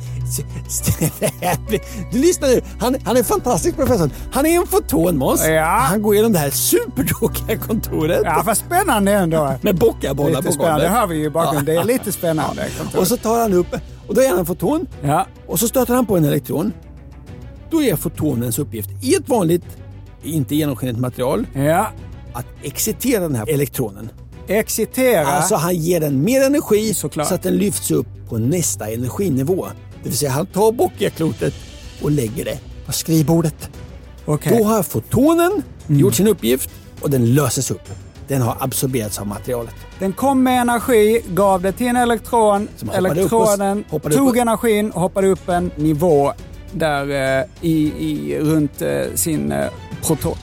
[2.12, 4.10] du lyssnar nu, han, han är fantastisk professor.
[4.32, 5.48] Han är en foton Måns.
[5.48, 5.66] Ja.
[5.66, 9.54] Han går igenom det här supertråkiga kontoret Ja, vad spännande ändå.
[9.62, 10.84] med bockiga bollar Lite på spännande.
[10.84, 11.00] Det golvet.
[11.02, 11.76] hör vi ju i bakgrunden.
[11.76, 12.66] Det är lite spännande.
[12.98, 13.68] Och så tar han upp,
[14.08, 14.86] och då är han en foton.
[15.02, 15.28] Ja.
[15.48, 16.74] Och så stöter han på en elektron.
[17.70, 19.66] Då är fotonens uppgift i ett vanligt,
[20.24, 21.88] inte genomskinligt material, Ja.
[22.34, 24.10] att excitera den här elektronen.
[24.48, 25.28] Excitera.
[25.28, 27.28] Alltså han ger den mer energi Såklart.
[27.28, 29.68] så att den lyfts upp på nästa energinivå.
[30.04, 31.54] Det vill säga han tar bockiga klotet
[32.02, 33.70] och lägger det på skrivbordet.
[34.26, 34.58] Okej.
[34.58, 36.70] Då har fotonen gjort sin uppgift
[37.02, 37.90] och den löses upp.
[38.28, 39.76] Den har absorberats av materialet.
[40.00, 42.68] Den kom med energi, gav det till en elektron.
[42.80, 46.34] Hoppade upp Elektronen och- tog upp energin och hoppade upp en nivå
[46.74, 49.68] där eh, i, i, runt eh, sin eh,
[50.04, 50.38] proton.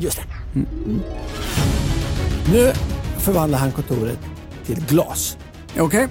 [0.00, 0.24] Just det.
[0.54, 1.00] Mm.
[2.52, 2.72] Nu
[3.28, 4.18] förvandlar han kontoret
[4.66, 5.36] till glas.
[5.78, 6.08] Okej.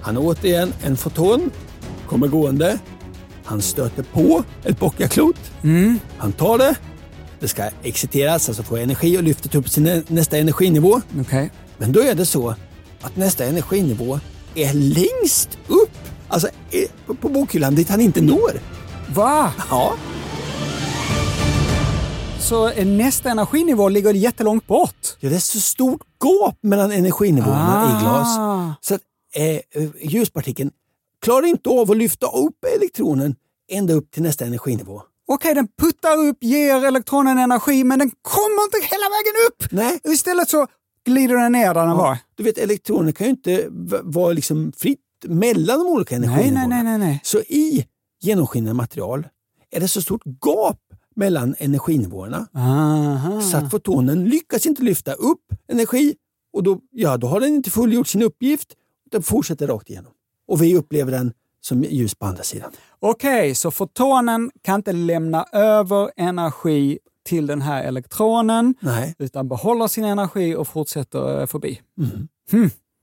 [0.00, 1.50] Han är återigen en foton,
[2.06, 2.78] kommer gående.
[3.44, 5.36] Han stöter på ett bockaklot.
[6.18, 6.76] Han tar det.
[7.40, 11.00] Det ska exciteras, alltså få energi och lyfter upp sin nästa energinivå.
[11.20, 11.50] Okej.
[11.78, 12.54] Men då är det så
[13.00, 14.20] att nästa energinivå
[14.54, 15.98] är längst upp.
[16.28, 16.48] Alltså
[17.20, 18.60] på bokhyllan dit han inte når.
[19.14, 19.52] Va?
[19.70, 19.94] Ja,
[22.40, 25.16] Så nästa energinivå ligger jättelångt bort?
[25.20, 27.98] ja det är så stort gap mellan energinivåerna Ah.
[27.98, 28.36] i glas.
[28.80, 29.00] Så att
[29.34, 30.70] eh, ljuspartikeln
[31.22, 33.34] klarar inte av att lyfta upp elektronen
[33.72, 35.02] ända upp till nästa energinivå.
[35.28, 39.72] Okej, den puttar upp, ger elektronen energi, men den kommer inte hela vägen upp!
[40.04, 40.12] Nej.
[40.14, 40.66] Istället så
[41.06, 42.18] glider den ner där den var.
[42.36, 43.66] Du vet, elektroner kan ju inte
[44.02, 46.66] vara liksom fritt mellan de olika Nej, energinivåerna.
[46.66, 47.20] nej, nej, nej, nej.
[47.24, 47.86] Så i
[48.20, 49.26] genomskinliga material
[49.70, 50.78] är det så stort gap
[51.18, 53.40] mellan energinivåerna Aha.
[53.40, 56.14] så att fotonen lyckas inte lyfta upp energi
[56.52, 58.68] och då, ja, då har den inte fullgjort sin uppgift.
[59.10, 60.12] Den fortsätter rakt igenom.
[60.48, 62.70] Och vi upplever den som ljus på andra sidan.
[63.00, 69.14] Okej, så fotonen kan inte lämna över energi till den här elektronen, Nej.
[69.18, 71.80] utan behåller sin energi och fortsätter eh, förbi.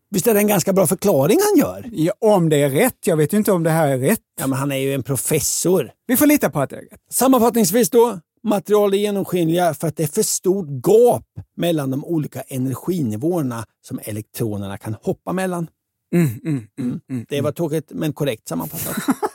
[0.09, 1.89] Visst är det en ganska bra förklaring han gör?
[1.91, 2.97] Ja, om det är rätt.
[3.05, 4.19] Jag vet ju inte om det här är rätt.
[4.39, 5.91] Ja, men han är ju en professor.
[6.07, 6.99] Vi får lita på att det är rätt.
[7.11, 11.25] Sammanfattningsvis då, material är genomskinliga för att det är för stort gap
[11.57, 15.67] mellan de olika energinivåerna som elektronerna kan hoppa mellan.
[16.15, 17.25] Mm, mm, mm, mm.
[17.29, 18.95] Det var tråkigt men korrekt sammanfattat.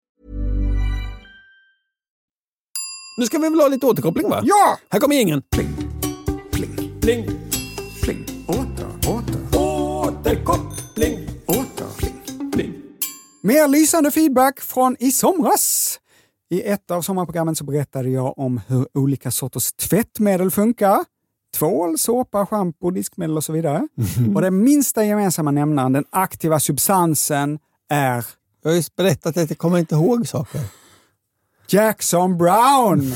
[3.17, 4.39] nu ska vi väl ha lite återkoppling va?
[4.43, 4.77] Ja!
[4.89, 5.41] Här kommer ingen.
[5.41, 5.75] Pling,
[6.51, 7.25] pling, Pling.
[8.03, 8.25] pling.
[8.47, 11.27] Åter, åter, Återkoppling.
[11.45, 11.87] åter.
[12.51, 12.73] Pling.
[13.43, 15.97] Mer lysande feedback från i somras.
[16.49, 20.99] I ett av sommarprogrammen så berättade jag om hur olika sorters tvättmedel funkar.
[21.57, 23.87] Tvål, såpa, schampo, diskmedel och så vidare.
[24.35, 28.25] Och den minsta gemensamma nämnaren, den aktiva substansen, är
[28.63, 30.61] Jag har just berättat att jag kommer inte ihåg saker.
[31.73, 33.01] Jackson Brown!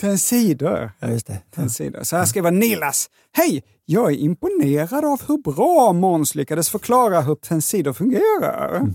[0.00, 0.92] Tensider.
[0.98, 1.38] Ja, just det.
[1.54, 2.02] Tensider.
[2.02, 3.10] Så här skriver Nilas.
[3.32, 3.62] Hej!
[3.84, 8.94] Jag är imponerad av hur bra Måns lyckades förklara hur tensider fungerar.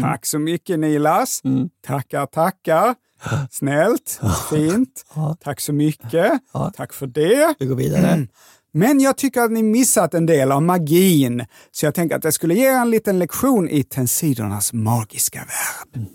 [0.00, 1.42] Tack så mycket Nilas.
[1.86, 2.94] Tackar, tackar.
[3.50, 4.20] Snällt,
[4.50, 5.04] fint.
[5.40, 6.32] Tack så mycket.
[6.74, 7.54] Tack för det.
[7.58, 8.26] Vi går vidare.
[8.72, 12.34] Men jag tycker att ni missat en del av magin, så jag tänker att jag
[12.34, 16.06] skulle ge er en liten lektion i tensidernas magiska värld.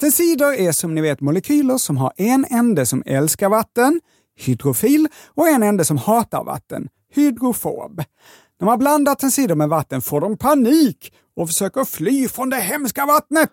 [0.00, 4.00] Tensider är som ni vet molekyler som har en ände som älskar vatten,
[4.38, 8.02] hydrofil, och en ände som hatar vatten, hydrofob.
[8.60, 13.06] När man blandar tensider med vatten får de panik och försöker fly från det hemska
[13.06, 13.52] vattnet.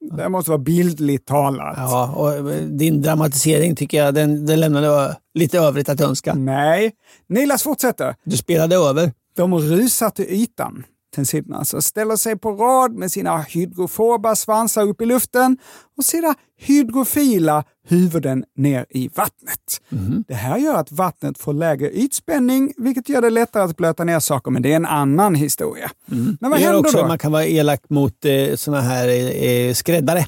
[0.00, 1.74] Det måste vara bildligt talat.
[1.76, 6.34] Ja, och din dramatisering tycker jag den, den lämnade lite övrigt att önska.
[6.34, 6.92] Nej,
[7.28, 8.14] Nilas fortsätter.
[8.24, 9.12] Du spelade över.
[9.36, 15.00] De rusar till ytan, tensiderna, alltså ställer sig på rad med sina hydrofoba svansar upp
[15.02, 15.58] i luften
[15.98, 19.80] och sina hydrofila huvuden ner i vattnet.
[20.28, 24.20] Det här gör att vattnet får lägre ytspänning, vilket gör det lättare att blöta ner
[24.20, 25.90] saker, men det är en annan historia.
[26.06, 27.06] Men vad Det händer också då?
[27.08, 29.08] man kan vara elak mot eh, såna här
[29.44, 30.24] eh, skräddare.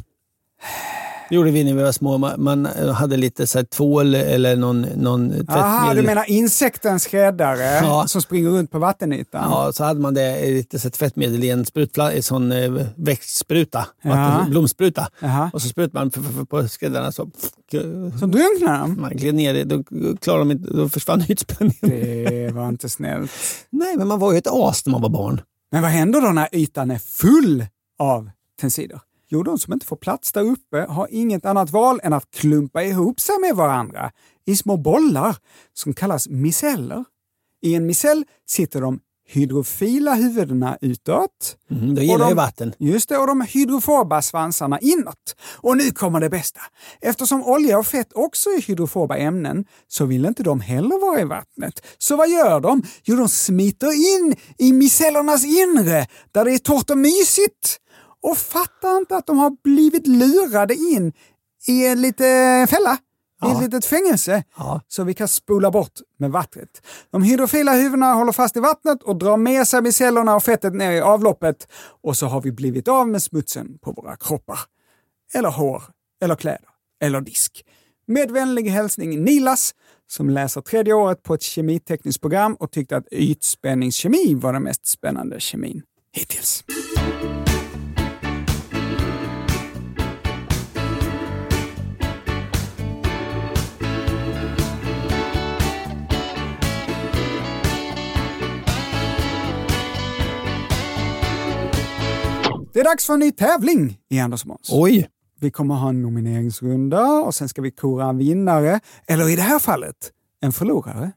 [1.31, 2.19] Det gjorde vi när vi var små.
[2.19, 5.97] Man, hade lite så tvål eller någon, någon Aha, tvättmedel.
[5.97, 8.05] du menar insekten skräddare Ja.
[8.09, 9.51] som springer runt på vattenytan?
[9.51, 13.87] Ja, så hade man det lite så tvättmedel i en sprutfla, i sån eh, växtspruta,
[14.03, 14.47] Ja.
[14.51, 15.09] blomspruta.
[15.21, 15.51] Jaha.
[15.53, 17.31] Och så sprutade man på skräddarna så.
[18.21, 19.01] Så drunknar de?
[19.01, 19.83] Man gled ner i, då,
[20.21, 22.25] klarade de inte, då försvann ytspänningen.
[22.29, 23.31] Det var inte snällt.
[23.71, 25.40] Nej, men man var ju ett as när man var barn.
[25.73, 27.66] Men vad händer då när ytan är full
[27.99, 29.01] av tensider?
[29.33, 32.83] Jo, de som inte får plats där uppe har inget annat val än att klumpa
[32.83, 34.11] ihop sig med varandra
[34.47, 35.37] i små bollar
[35.75, 37.05] som kallas miceller.
[37.62, 39.01] I en micell sitter de
[39.33, 41.57] hydrofila huvudena utåt.
[41.71, 42.75] Mm, det gillar de, ju vatten.
[42.79, 45.37] Just det, och de hydrofoba svansarna inåt.
[45.57, 46.61] Och nu kommer det bästa.
[47.01, 51.25] Eftersom olja och fett också är hydrofoba ämnen så vill inte de heller vara i
[51.25, 51.87] vattnet.
[51.99, 52.83] Så vad gör de?
[53.05, 57.81] Jo, de smiter in i micellernas inre där det är torrt och mysigt
[58.23, 61.13] och fattar inte att de har blivit lurade in
[61.67, 62.99] i en liten fälla.
[63.45, 64.45] I ett litet fängelse
[64.89, 66.83] så vi kan spola bort med vattnet.
[67.11, 70.93] De hydrofila huvudena håller fast i vattnet och drar med sig micellerna och fettet ner
[70.93, 71.69] i avloppet
[72.03, 74.59] och så har vi blivit av med smutsen på våra kroppar.
[75.35, 75.83] Eller hår,
[76.23, 76.69] eller kläder,
[77.03, 77.65] eller disk.
[78.07, 79.75] Med vänlig hälsning Nilas
[80.07, 84.87] som läser tredje året på ett kemitekniskt program och tyckte att ytspänningskemi var den mest
[84.87, 86.65] spännande kemin hittills.
[102.73, 104.69] Det är dags för en ny tävling i Anders och Måns.
[104.73, 105.09] Oj!
[105.41, 109.43] Vi kommer ha en nomineringsrunda och sen ska vi kora en vinnare, eller i det
[109.43, 109.97] här fallet
[110.43, 111.13] en förlorare.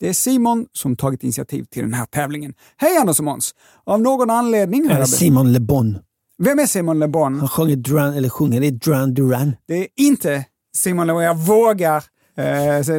[0.00, 2.54] Det är Simon som tagit initiativ till den här tävlingen.
[2.76, 3.54] Hej Anders och Måns!
[3.84, 5.08] Av någon anledning jag...
[5.08, 5.98] Simon Le Bon.
[6.38, 7.38] Vem är Simon Le Bon?
[7.38, 9.56] Han sjunger Duran, eller sjunger i Duran Duran.
[9.66, 10.44] Det är inte
[10.76, 11.22] Simon Le Bon.
[11.22, 12.04] Jag vågar,
[12.36, 12.44] eh,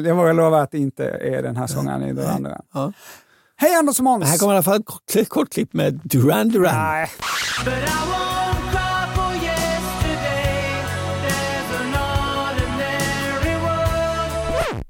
[0.07, 2.61] jag vågar lova att det inte är den här sångaren i Duran Duran.
[2.73, 2.93] Ja.
[3.61, 4.25] Hej Anders och Måns!
[4.25, 4.83] Här kommer i alla fall
[5.15, 6.75] ett kort, klipp med Duran Duran.
[6.75, 7.09] Nej.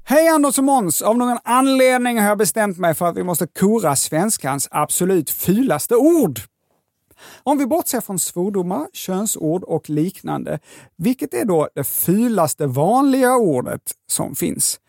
[0.04, 1.02] Hej Anders och Måns!
[1.02, 5.96] Av någon anledning har jag bestämt mig för att vi måste kora svenskans absolut fulaste
[5.96, 6.40] ord.
[7.42, 10.58] Om vi bortser från svordomar, könsord och liknande,
[10.96, 14.80] vilket är då det fulaste vanliga ordet som finns?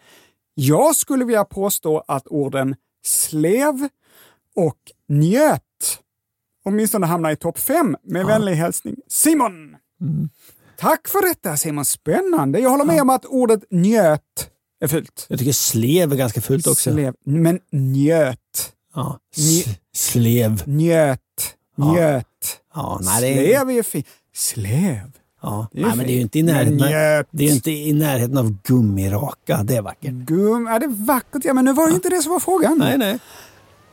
[0.53, 3.87] Jag skulle vilja påstå att orden slev
[4.55, 5.61] och njöt
[6.65, 7.97] åtminstone hamnar i topp fem.
[8.03, 9.75] Med vänlig hälsning Simon!
[10.77, 12.59] Tack för detta Simon, spännande.
[12.59, 14.49] Jag håller med om att ordet njöt
[14.83, 15.25] är fult.
[15.29, 16.91] Jag tycker slev är ganska fult också.
[16.93, 17.13] Slev.
[17.25, 18.73] Men njöt.
[18.95, 19.19] Ja.
[19.35, 20.63] Nj- slev.
[20.67, 21.19] Njöt.
[21.75, 22.25] Njöt.
[22.73, 24.07] Ja, nej, det är, Slev är ju fint.
[24.33, 25.11] Slev.
[25.41, 25.67] Ja.
[25.71, 26.77] det är nej, men det är ju inte i närheten,
[27.31, 29.63] det är inte i närheten av gummiraka.
[29.63, 30.11] Det är vackert.
[30.11, 32.77] Gum, ja, det är vackert, ja, men nu var det inte det som var frågan.
[32.77, 33.19] Nej, nej.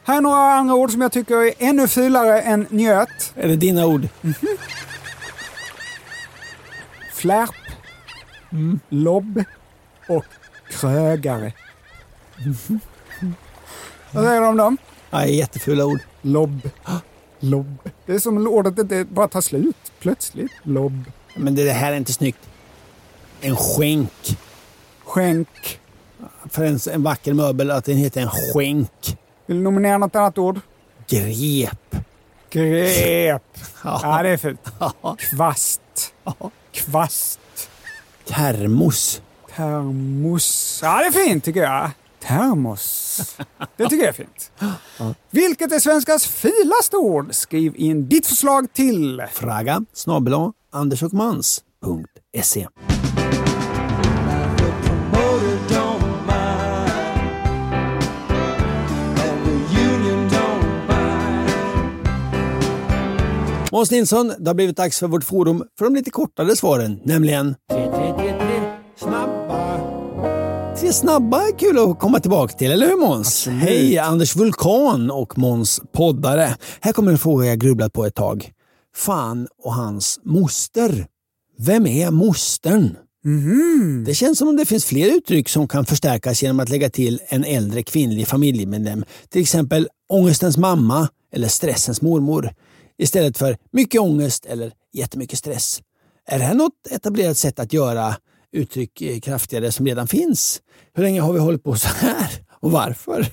[0.05, 3.33] Här är några andra ord som jag tycker är ännu fulare än njöt.
[3.35, 4.09] Är det dina ord?
[7.15, 7.55] Flärp,
[8.89, 9.45] lobb
[10.09, 10.25] och
[10.71, 11.53] krögare.
[14.13, 14.77] Vad säger du om dem?
[15.11, 16.01] Ja, jättefula ord.
[16.23, 16.71] Lobb.
[17.41, 17.79] Lobb.
[18.07, 20.53] Det är som ordet inte bara tar slut plötsligt.
[20.63, 21.05] Lobb.
[21.39, 22.49] Men det här är inte snyggt.
[23.41, 24.39] En skänk.
[25.05, 25.81] Skänk.
[26.51, 29.19] För en, en vacker möbel att den heter en skänk.
[29.47, 30.61] Vill du nominera något annat ord?
[31.09, 31.97] Grep.
[32.51, 33.43] Grep.
[33.85, 34.01] Ja.
[34.03, 34.61] Ja, det är fult.
[35.19, 35.81] Kvast.
[36.73, 37.41] Kvast.
[38.25, 39.23] Termos.
[39.57, 40.81] Termos.
[40.83, 41.91] Ja, det är fint tycker jag.
[42.21, 43.21] Termos.
[43.77, 44.53] Det tycker jag är fint.
[45.31, 47.35] Vilket är svenskans filaste ord?
[47.35, 49.23] Skriv in ditt förslag till...
[49.33, 50.35] Fraga snabel
[50.73, 52.69] andersochmans.se
[63.73, 67.55] Måns Nilsson, det har blivit dags för vårt forum för de lite kortare svaren, nämligen
[67.71, 67.89] tre,
[70.93, 73.47] snabba är kul att komma tillbaka till, eller hur Måns?
[73.47, 76.55] Hej, Anders Vulkan och Måns poddare.
[76.81, 78.53] Här kommer en fråga jag grubblat på ett tag.
[78.99, 81.07] Fan och hans moster.
[81.59, 82.97] Vem är mostern?
[84.07, 87.21] Det känns som om det finns fler uttryck som kan förstärkas genom att lägga till
[87.29, 89.05] en äldre kvinnlig familjemedlem.
[89.29, 92.55] Till exempel ångestens mamma eller stressens mormor.
[92.99, 95.81] Istället för mycket ångest eller jättemycket stress.
[96.27, 98.17] Är det här något etablerat sätt att göra
[98.53, 100.61] uttryck eh, kraftigare som redan finns?
[100.95, 102.31] Hur länge har vi hållit på så här?
[102.61, 103.27] Och varför?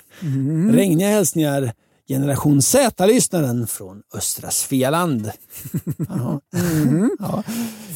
[0.71, 1.73] Regniga hälsningar
[2.07, 5.31] Generation Z-lyssnaren från östra Svealand.
[6.09, 6.39] Jaha.
[7.19, 7.43] Ja.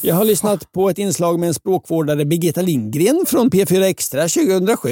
[0.01, 4.89] Jag har lyssnat på ett inslag med en språkvårdare, Birgitta Lindgren från P4 Extra 2007.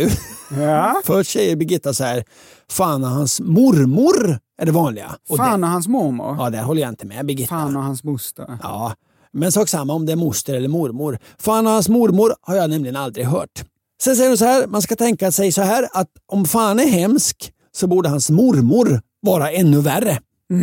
[0.57, 1.01] Ja.
[1.05, 2.23] Först säger Birgitta så här,
[2.71, 5.15] fan och hans mormor är det vanliga.
[5.29, 6.35] Och Fan och hans mormor.
[6.39, 7.49] ja, där håller jag inte med Birgitta.
[7.49, 8.57] Fan och hans moster.
[8.63, 8.93] Ja,
[9.33, 11.19] men sak samma om det är moster eller mormor.
[11.39, 13.63] Fan och hans mormor har jag nämligen aldrig hört.
[14.03, 16.87] Sen säger hon så här, man ska tänka sig så här att om fan är
[16.87, 20.19] hemsk så borde hans mormor vara ännu värre.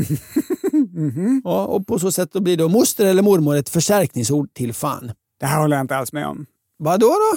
[1.45, 5.13] Ja, och på så sätt då blir då moster eller mormor ett förstärkningsord till fan.
[5.41, 6.47] Det här håller jag inte alls med om.
[6.77, 7.07] Vad då?
[7.07, 7.37] då?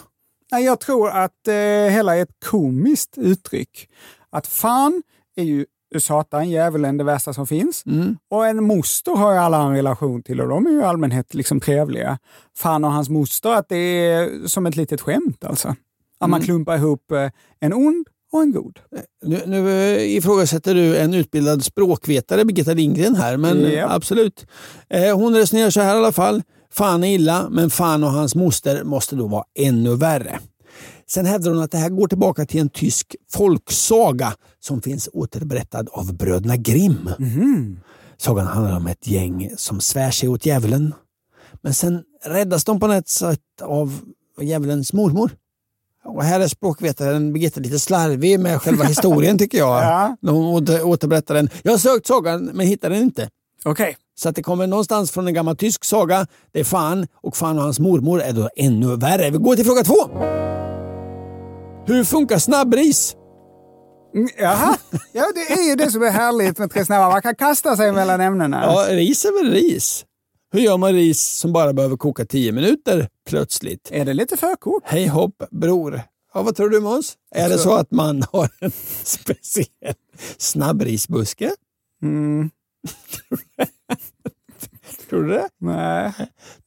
[0.52, 1.54] Nej, jag tror att eh,
[1.92, 3.90] hela är ett komiskt uttryck.
[4.30, 5.04] Att fan
[5.36, 5.66] är ju
[6.00, 7.84] satan, djävulen, det värsta som finns.
[8.30, 11.34] Och en moster har ju alla en relation till och de är ju i allmänhet
[11.34, 12.20] liksom trevliga.
[12.58, 15.76] Fan och hans moster, att det är som ett litet skämt alltså.
[16.20, 18.80] Att man klumpar ihop eh, en ond och en god.
[19.26, 23.90] Nu, nu eh, ifrågasätter du en utbildad språkvetare, Birgitta Lindgren här, men Ja.
[23.96, 24.46] absolut.
[24.90, 26.44] Eh, hon resonerar så här i alla fall.
[26.72, 30.40] Fan är illa, men fan och hans moster måste då vara ännu värre.
[31.10, 35.90] Sen hävdar hon att det här går tillbaka till en tysk folksaga som finns återberättad
[35.92, 37.10] av bröderna Grimm.
[38.18, 40.94] Sagan handlar om ett gäng som svär sig åt djävulen.
[41.62, 44.00] Men sen räddas de på något sätt av
[44.42, 45.32] djävulens mormor.
[46.08, 49.84] Och här är språkvetaren Birgitta lite slarvig med själva historien tycker jag.
[49.84, 50.16] Ja.
[50.22, 51.50] Hon åter, återberättar den.
[51.64, 53.30] Jag har sökt sagan men hittar den inte.
[53.66, 53.98] Okej.
[54.16, 56.28] Så att det kommer någonstans från en gammal tysk saga.
[56.52, 59.30] Det är fan och fan och hans mormor är då ännu värre.
[59.30, 59.96] Vi går till fråga två.
[61.86, 63.16] Hur funkar snabbris?
[64.16, 64.78] Mm, Jaha,
[65.14, 67.10] ja, det är ju det som är härligt med Tre snabba.
[67.10, 68.64] Man kan kasta sig mellan ämnena.
[68.66, 70.06] Ja, ris är väl ris.
[70.52, 73.90] Hur gör man ris som bara behöver koka 10 minuter plötsligt?
[73.92, 74.84] Är det lite förkok?
[74.86, 76.02] Hej hopp bror.
[76.34, 77.18] Ja, vad tror du Måns?
[77.36, 78.72] Är det så att man har en
[79.04, 79.94] speciell
[80.38, 81.52] snabbrisbuske?
[82.02, 82.50] Mm.
[85.10, 85.50] Tror du det?
[85.58, 86.14] Nej.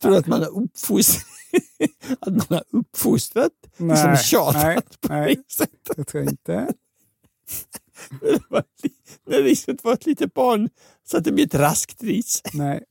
[0.02, 1.24] Tror du att man har uppfostrat,
[2.20, 5.28] att man har uppfostrat liksom Nej, tjatat nej, på nej.
[5.34, 5.70] riset?
[5.96, 6.72] Jag tror inte.
[8.20, 8.40] Det
[9.26, 10.68] När riset var ett litet barn
[11.04, 12.42] så att det blir ett raskt ris.
[12.52, 12.84] Nej.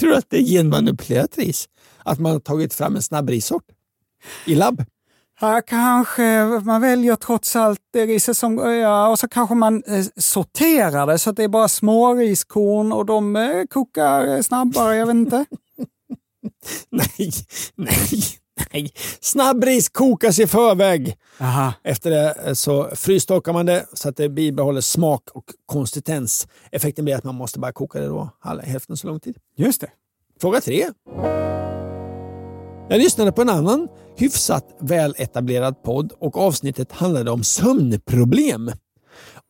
[0.00, 1.68] Tror du att det är genmanipulerat ris?
[2.04, 3.64] Att man har tagit fram en snabbrissort
[4.46, 4.84] i labb?
[5.40, 10.04] Ja, kanske man väljer trots allt det riset som, ja, och så kanske man eh,
[10.16, 14.96] sorterar det så att det är bara små riskorn och de eh, kokar eh, snabbare,
[14.96, 15.44] jag vet inte.
[16.90, 17.30] Nej,
[17.74, 18.22] nej,
[18.72, 18.92] nej.
[19.20, 21.16] Snabbris kokas i förväg.
[21.40, 21.72] Aha.
[21.84, 26.48] Efter det eh, så frystorkar man det så att det bibehåller smak och konsistens.
[26.72, 28.30] Effekten blir att man måste bara koka det då
[28.62, 29.36] hälften så lång tid.
[29.56, 29.90] Just det.
[30.40, 30.86] Fråga tre.
[32.88, 38.70] Jag lyssnade på en annan hyfsat väletablerad podd och avsnittet handlade om sömnproblem.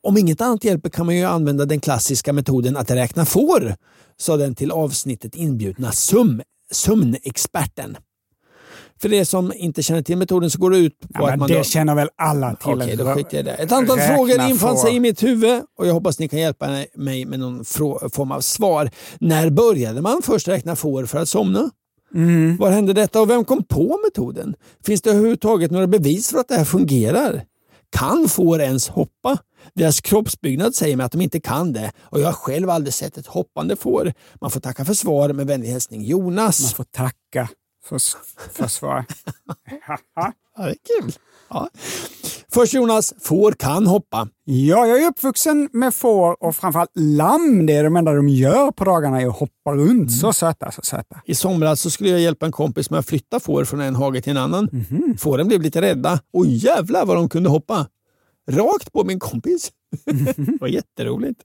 [0.02, 3.74] Om inget annat hjälper kan man ju använda den klassiska metoden att räkna får,
[4.16, 7.96] sa den till avsnittet inbjudna sömn, sömnexperten.
[9.02, 11.48] För det som inte känner till metoden så går det ut på Ja, att man
[11.48, 11.64] det då...
[11.64, 12.72] känner väl alla till?
[12.72, 13.52] Okej, då skiter jag i det.
[13.54, 17.24] Ett antal frågor infann sig i mitt huvud och jag hoppas ni kan hjälpa mig
[17.26, 18.90] med någon form av svar.
[19.18, 21.70] När började man först räkna får för att somna?
[22.14, 22.56] Mm.
[22.56, 24.54] Var hände detta och vem kom på metoden?
[24.86, 27.44] Finns det överhuvudtaget några bevis för att det här fungerar?
[27.96, 29.38] Kan får ens hoppa?
[29.74, 33.18] Deras kroppsbyggnad säger mig att de inte kan det och jag har själv aldrig sett
[33.18, 34.12] ett hoppande får.
[34.40, 36.62] Man får tacka för svar med vänlig hälsning Jonas.
[36.62, 37.48] Man får tacka
[37.84, 38.00] för,
[38.52, 39.04] för svar.
[40.16, 41.12] ja, det är kul.
[41.50, 41.68] Ja.
[42.52, 44.28] Först Jonas, får kan hoppa.
[44.44, 47.66] Ja, jag är uppvuxen med får och framförallt lamm.
[47.66, 50.12] Det är de enda de gör på dagarna är att hoppa runt.
[50.12, 51.20] Så söta, så söta.
[51.24, 54.20] I somras så skulle jag hjälpa en kompis med att flytta får från en hage
[54.20, 54.68] till en annan.
[54.72, 55.16] Mhm.
[55.18, 57.86] Fåren blev lite rädda och jävlar vad de kunde hoppa.
[58.50, 59.70] Rakt på min kompis.
[60.36, 61.40] det var jätteroligt.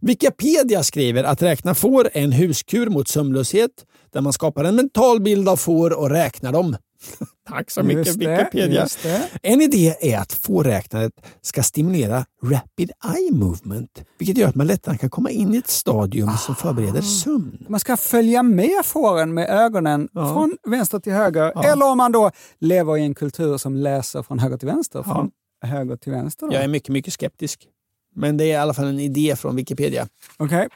[0.00, 3.70] Wikipedia skriver att räkna får är en huskur mot sömnlöshet
[4.14, 6.76] där man skapar en mental bild av får och räknar dem.
[7.48, 8.82] Tack så mycket Just det, Wikipedia.
[8.82, 9.28] just det.
[9.42, 14.98] En idé är att fårräknandet ska stimulera rapid eye movement, vilket gör att man lättare
[14.98, 17.66] kan komma in i ett stadium som förbereder sömn.
[17.68, 21.64] Man ska följa med fåren med ögonen från vänster till höger.
[21.72, 25.30] Eller om man då lever i en kultur som läser från höger till vänster, från
[25.64, 26.46] höger till vänster.
[26.46, 26.54] Då.
[26.54, 27.68] Jag är mycket, mycket skeptisk.
[28.16, 30.08] Men det är i alla fall en idé från Wikipedia.
[30.36, 30.68] Okej.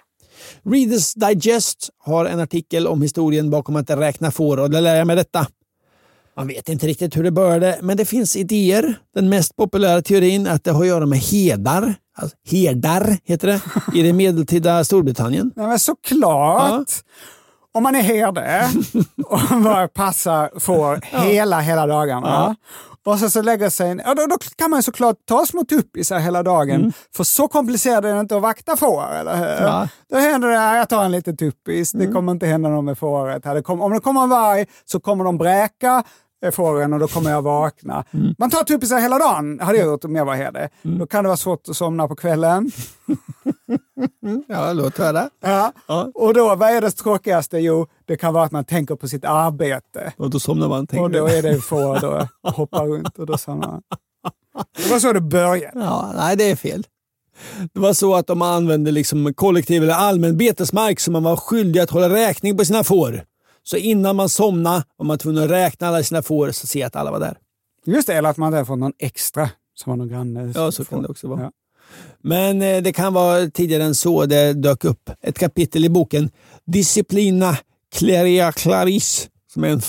[0.62, 5.06] Readers Digest har en artikel om historien bakom att räkna får och där lär jag
[5.06, 5.46] mig detta.
[6.36, 8.98] Man vet inte riktigt hur det började, men det finns idéer.
[9.14, 11.94] Den mest populära teorin är att det har att göra med hedar.
[12.18, 13.60] Alltså, herdar heter det
[13.98, 15.52] i det medeltida Storbritannien.
[15.56, 16.90] Nej, men såklart.
[17.74, 18.68] Om man är herde
[19.24, 22.56] och bara passar får hela, hela dagarna.
[23.08, 26.42] Och så, så lägger sig ja, då, då kan man såklart ta små tuppisar hela
[26.42, 26.92] dagen.
[27.16, 29.66] För så komplicerat är det inte att vakta får, eller hur?
[29.66, 29.88] Ja.
[30.10, 33.44] Då händer det, jag tar en liten tuppis, det kommer inte hända något med fåret.
[33.44, 36.04] Här, det kom, om det kommer en varg så kommer de bräka
[36.44, 38.04] eh, fåren och då kommer jag vakna.
[38.38, 40.68] Man tar tuppisar hela dagen, hade jag gjort om jag var herde.
[40.82, 42.70] Då kan det vara svårt att somna på kvällen.
[44.46, 45.30] Ja, låt höra.
[45.40, 45.72] Ja.
[46.14, 47.58] Och då, vad är det tråkigaste?
[47.58, 50.12] Jo, det kan vara att man tänker på sitt arbete.
[50.16, 50.86] Och då somnar man.
[50.98, 53.82] Och då är det får då hoppar runt och då somnar man.
[54.76, 55.80] Det var så det började.
[55.80, 56.86] Ja, nej, det är fel.
[57.72, 61.80] Det var så att de använde liksom kollektiv eller allmän betesmark som man var skyldig
[61.80, 63.22] att hålla räkning på sina får.
[63.70, 66.96] Så innan man somnade var man tvungen att räkna alla sina får och se att
[66.96, 67.38] alla var där.
[67.86, 70.52] Just det, eller att man hade fått någon extra som var någon granne.
[70.54, 71.40] Ja, så kan det också vara.
[71.40, 71.50] Ja.
[72.22, 76.30] Men eh, det kan vara tidigare än så det dök upp ett kapitel i boken
[76.64, 77.56] Disciplina
[77.94, 79.80] Claria Claris som är en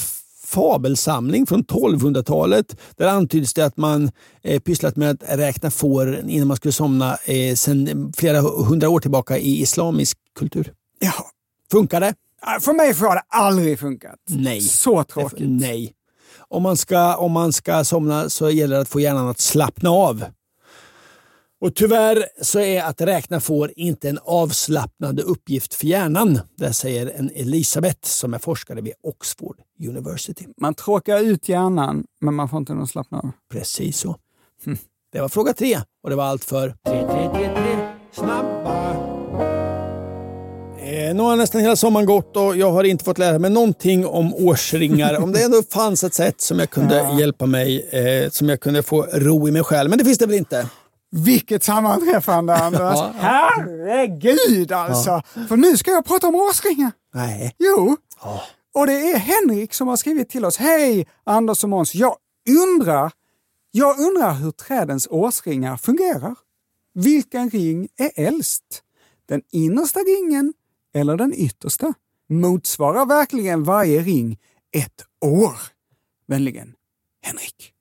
[0.45, 2.77] fabelsamling från 1200-talet.
[2.95, 4.11] Där antyds det att man
[4.43, 8.99] eh, pysslat med att räkna får innan man skulle somna eh, sedan flera hundra år
[8.99, 10.73] tillbaka i islamisk kultur.
[10.99, 11.13] Ja.
[11.71, 12.13] Funkar det?
[12.61, 14.19] För mig har det aldrig funkat.
[14.29, 14.61] Nej.
[14.61, 15.49] Så tråkigt.
[15.49, 15.93] Nej.
[16.47, 19.89] Om man, ska, om man ska somna så gäller det att få hjärnan att slappna
[19.89, 20.25] av.
[21.61, 26.39] Och tyvärr så är att räkna får inte en avslappnande uppgift för hjärnan.
[26.57, 30.45] Det säger en Elisabeth som är forskare vid Oxford University.
[30.57, 33.31] Man tråkar ut hjärnan, men man får inte någon slappna av.
[33.51, 34.15] Precis så.
[35.11, 39.09] Det var fråga tre och det var allt för tre, tre, tre, tre, snabba.
[40.89, 44.05] Eh, nu har nästan hela sommaren gått och jag har inte fått lära mig någonting
[44.05, 45.17] om årsringar.
[45.23, 47.19] om det ändå fanns ett sätt som jag kunde Ja.
[47.19, 49.89] hjälpa mig, eh, som jag kunde få ro i mig själv.
[49.89, 50.69] Men det finns det väl inte?
[51.11, 52.79] Vilket sammanträffande Anders!
[52.97, 53.11] Ja.
[53.17, 55.21] Herregud alltså!
[55.47, 56.91] För nu ska jag prata om årsringar.
[57.13, 57.55] Nej.
[57.59, 57.97] Jo,
[58.75, 60.57] och det är Henrik som har skrivit till oss.
[60.57, 61.95] Hej Anders och Måns!
[61.95, 62.15] Jag
[62.49, 63.11] undrar,
[63.71, 66.35] jag undrar hur trädens årsringar fungerar.
[66.93, 68.63] Vilken ring är äldst?
[69.29, 70.53] Den innersta ringen
[70.93, 71.93] eller den yttersta?
[72.29, 74.39] Motsvarar verkligen varje ring
[74.71, 75.55] ett år?
[76.27, 76.73] Vänligen,
[77.21, 77.73] Henrik.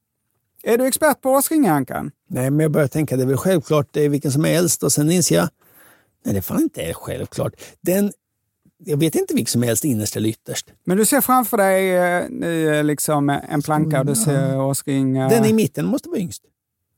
[0.63, 2.11] Är du expert på årsringar, Ankan?
[2.29, 4.83] Nej, men jag börjar tänka det är väl självklart det är vilken som är äldst
[4.83, 5.49] och sen inser jag,
[6.25, 7.53] nej det fan inte är självklart.
[7.81, 8.13] Den,
[8.79, 10.73] jag vet inte vilken som är äldst, innerst eller ytterst.
[10.85, 15.31] Men du ser framför dig eh, eh, liksom en planka och du ser årsringar.
[15.31, 16.43] Den i mitten måste vara yngst.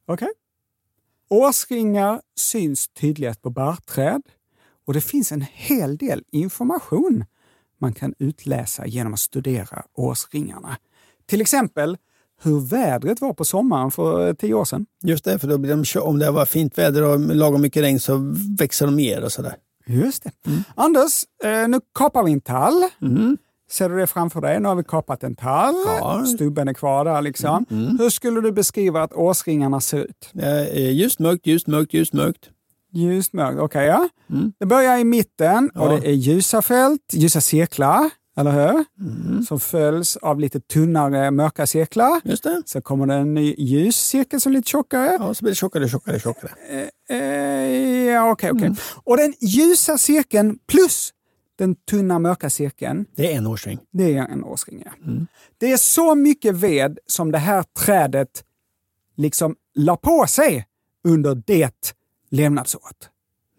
[0.06, 0.28] Okej.
[1.28, 4.22] Årsringar syns tydligast på barrträd
[4.86, 7.24] och det finns en hel del information
[7.80, 10.76] man kan utläsa genom att studera årsringarna.
[11.26, 11.96] Till exempel
[12.42, 14.86] hur vädret var på sommaren för eh, tio år sedan.
[15.02, 18.00] Just det, för då blir de, om det var fint väder och lagom mycket regn
[18.00, 19.54] så växer de mer och sådär.
[19.86, 20.30] Just det.
[20.74, 22.84] Anders, eh, nu kapar vi en tall.
[23.70, 24.60] Ser du det framför dig?
[24.60, 25.74] Nu har vi kapat en tall.
[25.86, 26.24] Ja.
[26.26, 27.66] Stubben är kvar där liksom.
[27.98, 30.30] Hur skulle du beskriva att årsringarna ser ut?
[30.38, 32.50] Eh, Ljust mörkt, ljust mörkt, ljust mörkt.
[32.92, 34.08] Ljust mörkt, okej ja.
[34.58, 35.98] Det börjar i mitten och Ja.
[36.00, 38.84] det är ljusa fält, ljusa cirklar, eller hur?
[39.44, 42.20] Som följs av lite tunnare mörka cirklar.
[42.24, 42.62] Just det.
[42.66, 45.16] Så kommer det en ny ljus cirkel som är lite tjockare.
[45.20, 46.52] Ja, så blir det tjockare, tjockare, tjockare.
[47.08, 47.16] Eh,
[48.06, 48.70] ja, okej, okej.
[49.04, 51.12] Och den ljusa cirkeln plus
[51.58, 53.78] den tunna mörka cirkeln, Det är en årsring.
[53.92, 54.82] det är en årsring.
[54.84, 54.90] Ja.
[55.58, 58.44] Det är så mycket ved som det här trädet
[59.16, 60.66] liksom la på sig
[61.08, 61.94] under det
[62.30, 63.10] levnadsåret.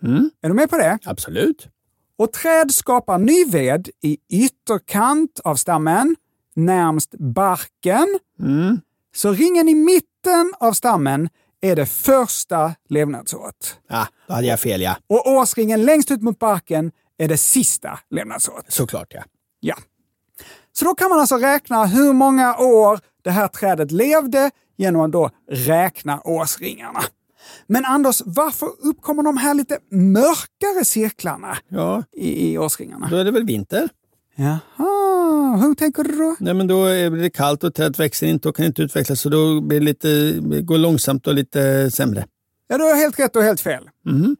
[0.03, 0.31] Mm.
[0.41, 0.99] Är du med på det?
[1.05, 1.67] Absolut.
[2.17, 6.15] Och träd skapar ny ved i ytterkant av stammen,
[6.55, 8.19] närmst barken.
[8.39, 8.81] Mm.
[9.15, 11.29] Så ringen i mitten av stammen
[11.61, 13.79] är det första levnadsåret.
[13.87, 14.97] Ja, då hade jag fel ja.
[15.07, 18.65] Och årsringen längst ut mot barken är det sista levnadsåret.
[18.67, 19.23] Såklart ja.
[19.59, 19.75] Ja.
[20.73, 25.11] Så då kan man alltså räkna hur många år det här trädet levde genom att
[25.11, 27.03] då räkna årsringarna.
[27.67, 33.07] Men Anders, varför uppkommer de här lite mörkare cirklarna Ja, i, i årsringarna?
[33.11, 33.89] då är det väl vinter.
[34.35, 36.35] Jaha, hur tänker du då?
[36.39, 39.29] Nej, men då är det kallt och trädet växer inte och kan inte utvecklas så
[39.29, 42.25] då blir det lite, går långsamt och lite sämre.
[42.67, 43.89] Ja, du har helt rätt och helt fel.
[44.05, 44.35] Mhm.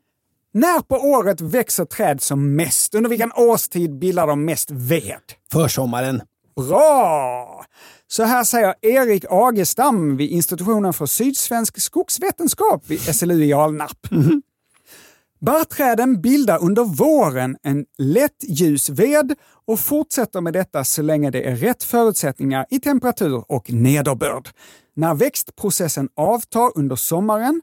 [0.53, 2.95] När på året växer träd som mest?
[2.95, 5.19] Under vilken årstid bildar de mest ved?
[5.51, 6.21] Försommaren.
[6.55, 7.65] Bra!
[8.11, 14.07] Så här säger Erik Agestam vid institutionen för sydsvensk skogsvetenskap vid SLU i Alnarp.
[15.39, 19.35] Barrträden bildar under våren en lätt ljus ved
[19.67, 24.49] och fortsätter med detta så länge det är rätt förutsättningar i temperatur och nederbörd.
[24.95, 27.61] När växtprocessen avtar under sommaren